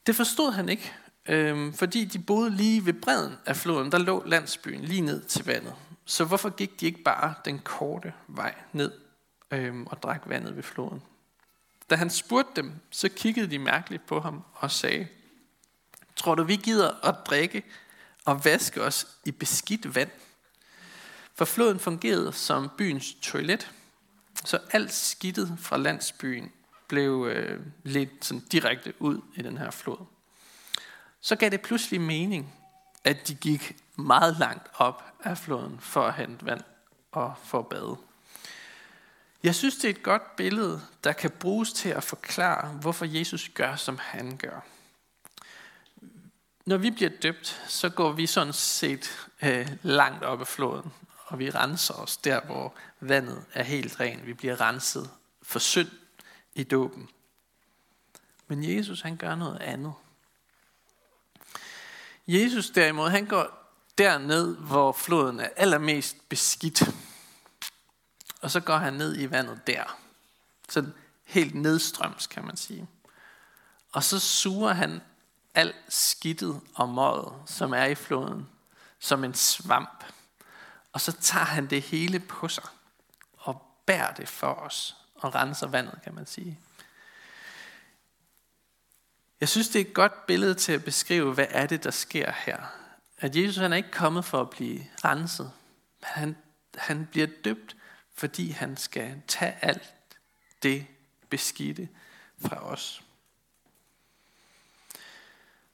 Det 0.06 0.16
forstod 0.16 0.52
han 0.52 0.68
ikke, 0.68 0.92
øh, 1.26 1.74
fordi 1.74 2.04
de 2.04 2.18
boede 2.18 2.50
lige 2.50 2.86
ved 2.86 2.92
bredden 2.92 3.36
af 3.46 3.56
floden. 3.56 3.92
Der 3.92 3.98
lå 3.98 4.22
landsbyen 4.26 4.84
lige 4.84 5.00
ned 5.00 5.22
til 5.22 5.44
vandet. 5.44 5.74
Så 6.04 6.24
hvorfor 6.24 6.50
gik 6.50 6.80
de 6.80 6.86
ikke 6.86 7.02
bare 7.02 7.34
den 7.44 7.58
korte 7.58 8.12
vej 8.28 8.54
ned 8.72 8.92
øh, 9.50 9.74
og 9.86 10.02
drak 10.02 10.22
vandet 10.26 10.56
ved 10.56 10.62
floden? 10.62 11.02
Da 11.90 11.94
han 11.96 12.10
spurgte 12.10 12.62
dem, 12.62 12.72
så 12.90 13.08
kiggede 13.08 13.50
de 13.50 13.58
mærkeligt 13.58 14.06
på 14.06 14.20
ham 14.20 14.44
og 14.54 14.70
sagde, 14.70 15.08
Tror 16.16 16.34
du, 16.34 16.44
vi 16.44 16.56
gider 16.56 17.06
at 17.08 17.14
drikke 17.26 17.62
og 18.24 18.44
vaske 18.44 18.82
os 18.82 19.06
i 19.24 19.30
beskidt 19.30 19.94
vand? 19.94 20.10
For 21.34 21.44
floden 21.44 21.78
fungerede 21.78 22.32
som 22.32 22.70
byens 22.78 23.14
toilet, 23.22 23.70
så 24.44 24.58
alt 24.70 24.92
skidtet 24.92 25.56
fra 25.58 25.76
landsbyen 25.76 26.52
blev 26.90 27.28
øh, 27.30 27.60
lidt 27.84 28.24
sådan 28.24 28.40
direkte 28.52 28.94
ud 28.98 29.20
i 29.34 29.42
den 29.42 29.58
her 29.58 29.70
flod. 29.70 30.06
Så 31.20 31.36
gav 31.36 31.50
det 31.50 31.60
pludselig 31.60 32.00
mening, 32.00 32.54
at 33.04 33.28
de 33.28 33.34
gik 33.34 33.76
meget 33.96 34.36
langt 34.38 34.66
op 34.74 35.04
af 35.24 35.38
floden 35.38 35.80
for 35.80 36.02
at 36.02 36.14
hente 36.14 36.46
vand 36.46 36.60
og 37.12 37.34
for 37.44 37.58
at 37.58 37.66
bade. 37.66 37.96
Jeg 39.42 39.54
synes, 39.54 39.76
det 39.76 39.84
er 39.84 39.90
et 39.90 40.02
godt 40.02 40.36
billede, 40.36 40.82
der 41.04 41.12
kan 41.12 41.30
bruges 41.30 41.72
til 41.72 41.88
at 41.88 42.04
forklare, 42.04 42.68
hvorfor 42.68 43.04
Jesus 43.04 43.50
gør, 43.54 43.76
som 43.76 43.98
han 44.02 44.36
gør. 44.36 44.60
Når 46.66 46.76
vi 46.76 46.90
bliver 46.90 47.10
døbt, 47.22 47.62
så 47.68 47.88
går 47.88 48.12
vi 48.12 48.26
sådan 48.26 48.52
set 48.52 49.28
øh, 49.42 49.68
langt 49.82 50.24
op 50.24 50.40
af 50.40 50.46
floden, 50.46 50.92
og 51.26 51.38
vi 51.38 51.50
renser 51.50 51.94
os 51.94 52.16
der, 52.16 52.40
hvor 52.40 52.74
vandet 53.00 53.44
er 53.54 53.62
helt 53.62 54.00
rent. 54.00 54.26
Vi 54.26 54.34
bliver 54.34 54.60
renset 54.60 55.10
for 55.42 55.58
synd 55.58 55.88
i 56.54 56.64
dåben. 56.64 57.08
Men 58.46 58.64
Jesus, 58.64 59.00
han 59.00 59.16
gør 59.16 59.34
noget 59.34 59.58
andet. 59.60 59.94
Jesus 62.26 62.70
derimod, 62.70 63.10
han 63.10 63.26
går 63.26 63.74
derned, 63.98 64.56
hvor 64.56 64.92
floden 64.92 65.40
er 65.40 65.48
allermest 65.56 66.28
beskidt. 66.28 66.82
Og 68.40 68.50
så 68.50 68.60
går 68.60 68.76
han 68.76 68.94
ned 68.94 69.18
i 69.18 69.30
vandet 69.30 69.66
der. 69.66 69.98
Så 70.68 70.86
helt 71.24 71.54
nedstrøms, 71.54 72.26
kan 72.26 72.44
man 72.44 72.56
sige. 72.56 72.88
Og 73.92 74.04
så 74.04 74.18
suger 74.18 74.72
han 74.72 75.00
alt 75.54 75.76
skidtet 75.88 76.60
og 76.74 76.88
møget, 76.88 77.32
som 77.46 77.72
er 77.72 77.84
i 77.84 77.94
floden, 77.94 78.48
som 78.98 79.24
en 79.24 79.34
svamp. 79.34 80.04
Og 80.92 81.00
så 81.00 81.12
tager 81.12 81.44
han 81.44 81.70
det 81.70 81.82
hele 81.82 82.20
på 82.20 82.48
sig 82.48 82.64
og 83.36 83.62
bærer 83.86 84.14
det 84.14 84.28
for 84.28 84.52
os 84.52 84.99
og 85.20 85.34
renser 85.34 85.66
vandet, 85.66 85.98
kan 86.04 86.14
man 86.14 86.26
sige. 86.26 86.58
Jeg 89.40 89.48
synes, 89.48 89.68
det 89.68 89.80
er 89.80 89.84
et 89.84 89.94
godt 89.94 90.26
billede 90.26 90.54
til 90.54 90.72
at 90.72 90.84
beskrive, 90.84 91.34
hvad 91.34 91.46
er 91.50 91.66
det, 91.66 91.84
der 91.84 91.90
sker 91.90 92.32
her. 92.32 92.62
At 93.18 93.36
Jesus 93.36 93.56
han 93.56 93.72
er 93.72 93.76
ikke 93.76 93.90
kommet 93.90 94.24
for 94.24 94.40
at 94.40 94.50
blive 94.50 94.86
renset, 95.04 95.52
men 96.00 96.08
han, 96.08 96.36
han 96.74 97.08
bliver 97.10 97.26
døbt, 97.44 97.76
fordi 98.14 98.50
han 98.50 98.76
skal 98.76 99.22
tage 99.28 99.56
alt 99.62 99.94
det 100.62 100.86
beskidte 101.28 101.88
fra 102.38 102.66
os. 102.66 103.02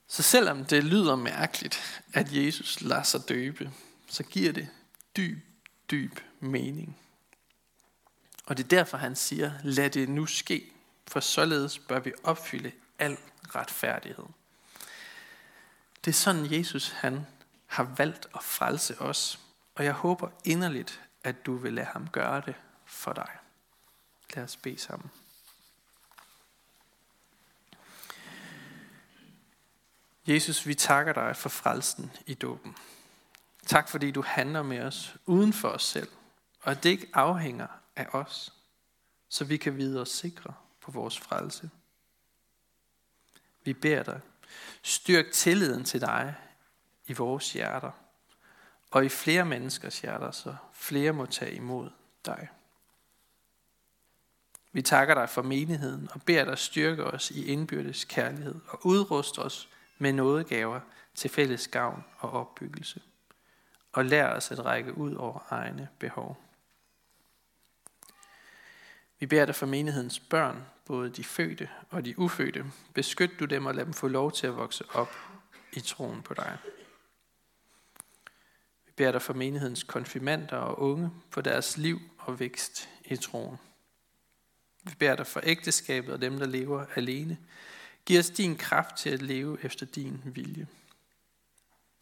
Så 0.08 0.22
selvom 0.22 0.64
det 0.64 0.84
lyder 0.84 1.16
mærkeligt, 1.16 2.02
at 2.12 2.32
Jesus 2.32 2.80
lader 2.80 3.02
sig 3.02 3.20
døbe, 3.28 3.70
så 4.08 4.22
giver 4.22 4.52
det 4.52 4.68
dyb, 5.16 5.38
dyb 5.90 6.20
mening. 6.40 6.98
Og 8.46 8.56
det 8.56 8.64
er 8.64 8.68
derfor, 8.68 8.96
han 8.96 9.16
siger, 9.16 9.52
lad 9.62 9.90
det 9.90 10.08
nu 10.08 10.26
ske, 10.26 10.72
for 11.08 11.20
således 11.20 11.78
bør 11.78 11.98
vi 11.98 12.12
opfylde 12.22 12.72
al 12.98 13.18
retfærdighed. 13.54 14.24
Det 16.04 16.10
er 16.10 16.14
sådan, 16.14 16.52
Jesus 16.52 16.90
han 16.90 17.26
har 17.66 17.94
valgt 17.96 18.26
at 18.34 18.42
frelse 18.42 19.00
os, 19.00 19.40
og 19.74 19.84
jeg 19.84 19.92
håber 19.92 20.28
inderligt, 20.44 21.00
at 21.24 21.46
du 21.46 21.56
vil 21.56 21.72
lade 21.72 21.86
ham 21.86 22.08
gøre 22.08 22.42
det 22.46 22.54
for 22.84 23.12
dig. 23.12 23.30
Lad 24.34 24.44
os 24.44 24.56
bede 24.56 24.78
sammen. 24.78 25.10
Jesus, 30.26 30.66
vi 30.66 30.74
takker 30.74 31.12
dig 31.12 31.36
for 31.36 31.48
frelsen 31.48 32.12
i 32.26 32.34
dåben. 32.34 32.76
Tak 33.66 33.88
fordi 33.88 34.10
du 34.10 34.22
handler 34.22 34.62
med 34.62 34.80
os 34.80 35.16
uden 35.26 35.52
for 35.52 35.68
os 35.68 35.82
selv, 35.82 36.08
og 36.62 36.70
at 36.70 36.82
det 36.82 36.90
ikke 36.90 37.08
afhænger 37.12 37.66
af 37.96 38.06
os, 38.12 38.52
så 39.28 39.44
vi 39.44 39.56
kan 39.56 39.76
vide 39.76 40.00
os 40.00 40.08
sikre 40.08 40.54
på 40.80 40.90
vores 40.90 41.18
frelse. 41.18 41.70
Vi 43.64 43.72
beder 43.72 44.02
dig, 44.02 44.20
styrk 44.82 45.26
tilliden 45.32 45.84
til 45.84 46.00
dig 46.00 46.34
i 47.06 47.12
vores 47.12 47.52
hjerter, 47.52 47.90
og 48.90 49.04
i 49.04 49.08
flere 49.08 49.44
menneskers 49.44 50.00
hjerter, 50.00 50.30
så 50.30 50.56
flere 50.72 51.12
må 51.12 51.26
tage 51.26 51.54
imod 51.54 51.90
dig. 52.26 52.48
Vi 54.72 54.82
takker 54.82 55.14
dig 55.14 55.28
for 55.28 55.42
menigheden 55.42 56.08
og 56.12 56.22
beder 56.22 56.44
dig 56.44 56.58
styrke 56.58 57.04
os 57.04 57.30
i 57.30 57.44
indbyrdes 57.44 58.04
kærlighed 58.04 58.54
og 58.68 58.86
udruste 58.86 59.38
os 59.38 59.68
med 59.98 60.12
nådegaver 60.12 60.80
til 61.14 61.30
fælles 61.30 61.68
gavn 61.68 62.04
og 62.18 62.30
opbyggelse, 62.30 63.02
og 63.92 64.04
lær 64.04 64.28
os 64.28 64.50
at 64.50 64.64
række 64.64 64.98
ud 64.98 65.14
over 65.14 65.46
egne 65.50 65.88
behov. 65.98 66.45
Vi 69.18 69.26
beder 69.26 69.46
dig 69.46 69.54
for 69.54 69.66
menighedens 69.66 70.20
børn, 70.20 70.66
både 70.84 71.10
de 71.10 71.24
fødte 71.24 71.68
og 71.90 72.04
de 72.04 72.18
ufødte. 72.18 72.64
Beskyt 72.94 73.30
du 73.40 73.44
dem 73.44 73.66
og 73.66 73.74
lad 73.74 73.84
dem 73.84 73.92
få 73.92 74.08
lov 74.08 74.32
til 74.32 74.46
at 74.46 74.56
vokse 74.56 74.84
op 74.94 75.16
i 75.72 75.80
troen 75.80 76.22
på 76.22 76.34
dig. 76.34 76.58
Vi 78.86 78.92
beder 78.96 79.12
dig 79.12 79.22
for 79.22 79.34
menighedens 79.34 79.82
konfirmander 79.82 80.56
og 80.56 80.80
unge, 80.80 81.10
for 81.30 81.40
deres 81.40 81.76
liv 81.76 82.00
og 82.18 82.40
vækst 82.40 82.88
i 83.04 83.16
troen. 83.16 83.56
Vi 84.84 84.94
beder 84.98 85.16
dig 85.16 85.26
for 85.26 85.40
ægteskabet 85.44 86.14
og 86.14 86.20
dem, 86.20 86.38
der 86.38 86.46
lever 86.46 86.86
alene. 86.94 87.38
Giv 88.06 88.18
os 88.18 88.30
din 88.30 88.56
kraft 88.56 88.96
til 88.96 89.10
at 89.10 89.22
leve 89.22 89.58
efter 89.62 89.86
din 89.86 90.22
vilje. 90.24 90.66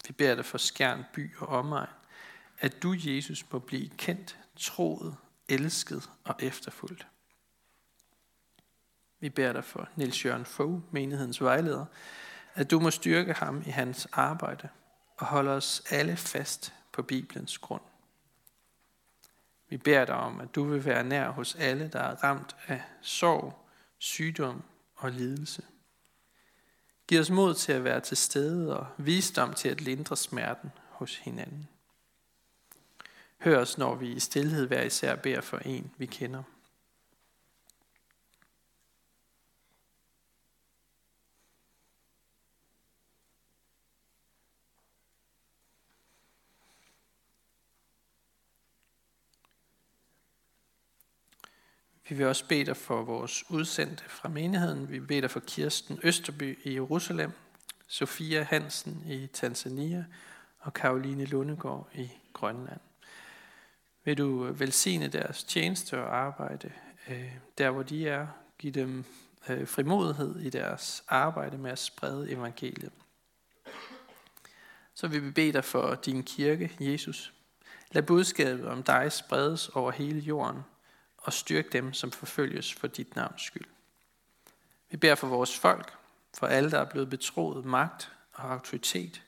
Vi 0.07 0.13
beder 0.13 0.35
dig 0.35 0.45
for 0.45 0.57
skærn 0.57 1.03
by 1.13 1.35
og 1.37 1.47
omegn, 1.47 1.89
at 2.59 2.83
du, 2.83 2.95
Jesus, 2.97 3.51
må 3.51 3.59
blive 3.59 3.89
kendt, 3.89 4.37
troet, 4.55 5.15
elsket 5.49 6.09
og 6.23 6.35
efterfulgt. 6.39 7.07
Vi 9.19 9.29
beder 9.29 9.53
dig 9.53 9.63
for 9.63 9.89
Nils 9.95 10.25
Jørgen 10.25 10.45
Fogh, 10.45 10.81
menighedens 10.91 11.41
vejleder, 11.41 11.85
at 12.53 12.71
du 12.71 12.79
må 12.79 12.91
styrke 12.91 13.33
ham 13.33 13.63
i 13.65 13.69
hans 13.69 14.07
arbejde 14.11 14.69
og 15.17 15.25
holde 15.25 15.51
os 15.51 15.83
alle 15.89 16.17
fast 16.17 16.73
på 16.91 17.01
Bibelens 17.01 17.57
grund. 17.57 17.81
Vi 19.69 19.77
beder 19.77 20.05
dig 20.05 20.15
om, 20.15 20.39
at 20.39 20.55
du 20.55 20.63
vil 20.63 20.85
være 20.85 21.03
nær 21.03 21.29
hos 21.29 21.55
alle, 21.55 21.87
der 21.87 21.99
er 21.99 22.23
ramt 22.23 22.55
af 22.67 22.83
sorg, 23.01 23.67
sygdom 23.97 24.63
og 24.95 25.11
lidelse. 25.11 25.63
Giv 27.07 27.19
os 27.19 27.29
mod 27.29 27.53
til 27.53 27.71
at 27.71 27.83
være 27.83 27.99
til 27.99 28.17
stede 28.17 28.79
og 28.79 28.87
visdom 28.97 29.53
til 29.53 29.69
at 29.69 29.81
lindre 29.81 30.17
smerten 30.17 30.71
hos 30.89 31.15
hinanden. 31.17 31.67
Hør 33.37 33.57
os, 33.57 33.77
når 33.77 33.95
vi 33.95 34.11
i 34.11 34.19
stillhed 34.19 34.67
hver 34.67 34.81
især 34.81 35.15
beder 35.15 35.41
for 35.41 35.57
en, 35.57 35.91
vi 35.97 36.05
kender. 36.05 36.43
Vi 52.09 52.15
vil 52.15 52.25
også 52.25 52.47
bede 52.47 52.65
dig 52.65 52.77
for 52.77 53.03
vores 53.03 53.49
udsendte 53.49 54.03
fra 54.03 54.29
menigheden. 54.29 54.91
Vi 54.91 54.99
beder 54.99 55.21
dig 55.21 55.31
for 55.31 55.39
Kirsten 55.39 55.99
Østerby 56.03 56.59
i 56.63 56.73
Jerusalem, 56.73 57.31
Sofia 57.87 58.43
Hansen 58.43 59.03
i 59.05 59.27
Tanzania 59.27 60.05
og 60.59 60.73
Karoline 60.73 61.25
Lundegård 61.25 61.89
i 61.93 62.11
Grønland. 62.33 62.79
Vil 64.05 64.17
du 64.17 64.47
øh, 64.47 64.59
velsigne 64.59 65.07
deres 65.07 65.43
tjeneste 65.43 66.03
og 66.03 66.17
arbejde, 66.17 66.71
øh, 67.09 67.31
der 67.57 67.69
hvor 67.69 67.83
de 67.83 68.07
er. 68.07 68.27
Giv 68.57 68.71
dem 68.71 69.05
øh, 69.49 69.67
frimodighed 69.67 70.39
i 70.39 70.49
deres 70.49 71.03
arbejde 71.07 71.57
med 71.57 71.71
at 71.71 71.79
sprede 71.79 72.31
evangeliet. 72.31 72.91
Så 74.93 75.07
vil 75.07 75.25
vi 75.25 75.31
bede 75.31 75.53
dig 75.53 75.63
for 75.63 75.95
din 75.95 76.23
kirke, 76.23 76.71
Jesus. 76.79 77.33
Lad 77.91 78.03
budskabet 78.03 78.67
om 78.67 78.83
dig 78.83 79.11
spredes 79.11 79.69
over 79.69 79.91
hele 79.91 80.19
jorden, 80.19 80.61
og 81.17 81.33
styrk 81.33 81.73
dem, 81.73 81.93
som 81.93 82.11
forfølges 82.11 82.73
for 82.73 82.87
dit 82.87 83.15
navns 83.15 83.41
skyld. 83.41 83.67
Vi 84.89 84.97
beder 84.97 85.15
for 85.15 85.27
vores 85.27 85.59
folk, 85.59 85.93
for 86.37 86.47
alle, 86.47 86.71
der 86.71 86.79
er 86.79 86.89
blevet 86.89 87.09
betroet 87.09 87.65
magt 87.65 88.11
og 88.33 88.51
autoritet. 88.51 89.21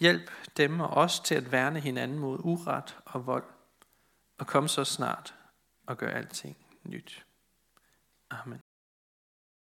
Hjælp 0.00 0.30
dem 0.56 0.80
og 0.80 0.88
os 0.88 1.20
til 1.20 1.34
at 1.34 1.52
værne 1.52 1.80
hinanden 1.80 2.18
mod 2.18 2.38
uret 2.42 2.96
og 3.04 3.26
vold, 3.26 3.44
og 4.42 4.48
kom 4.48 4.68
så 4.68 4.84
snart 4.84 5.34
og 5.86 5.96
gør 5.96 6.08
alting 6.08 6.56
nyt. 6.84 7.26
Amen. 8.30 8.61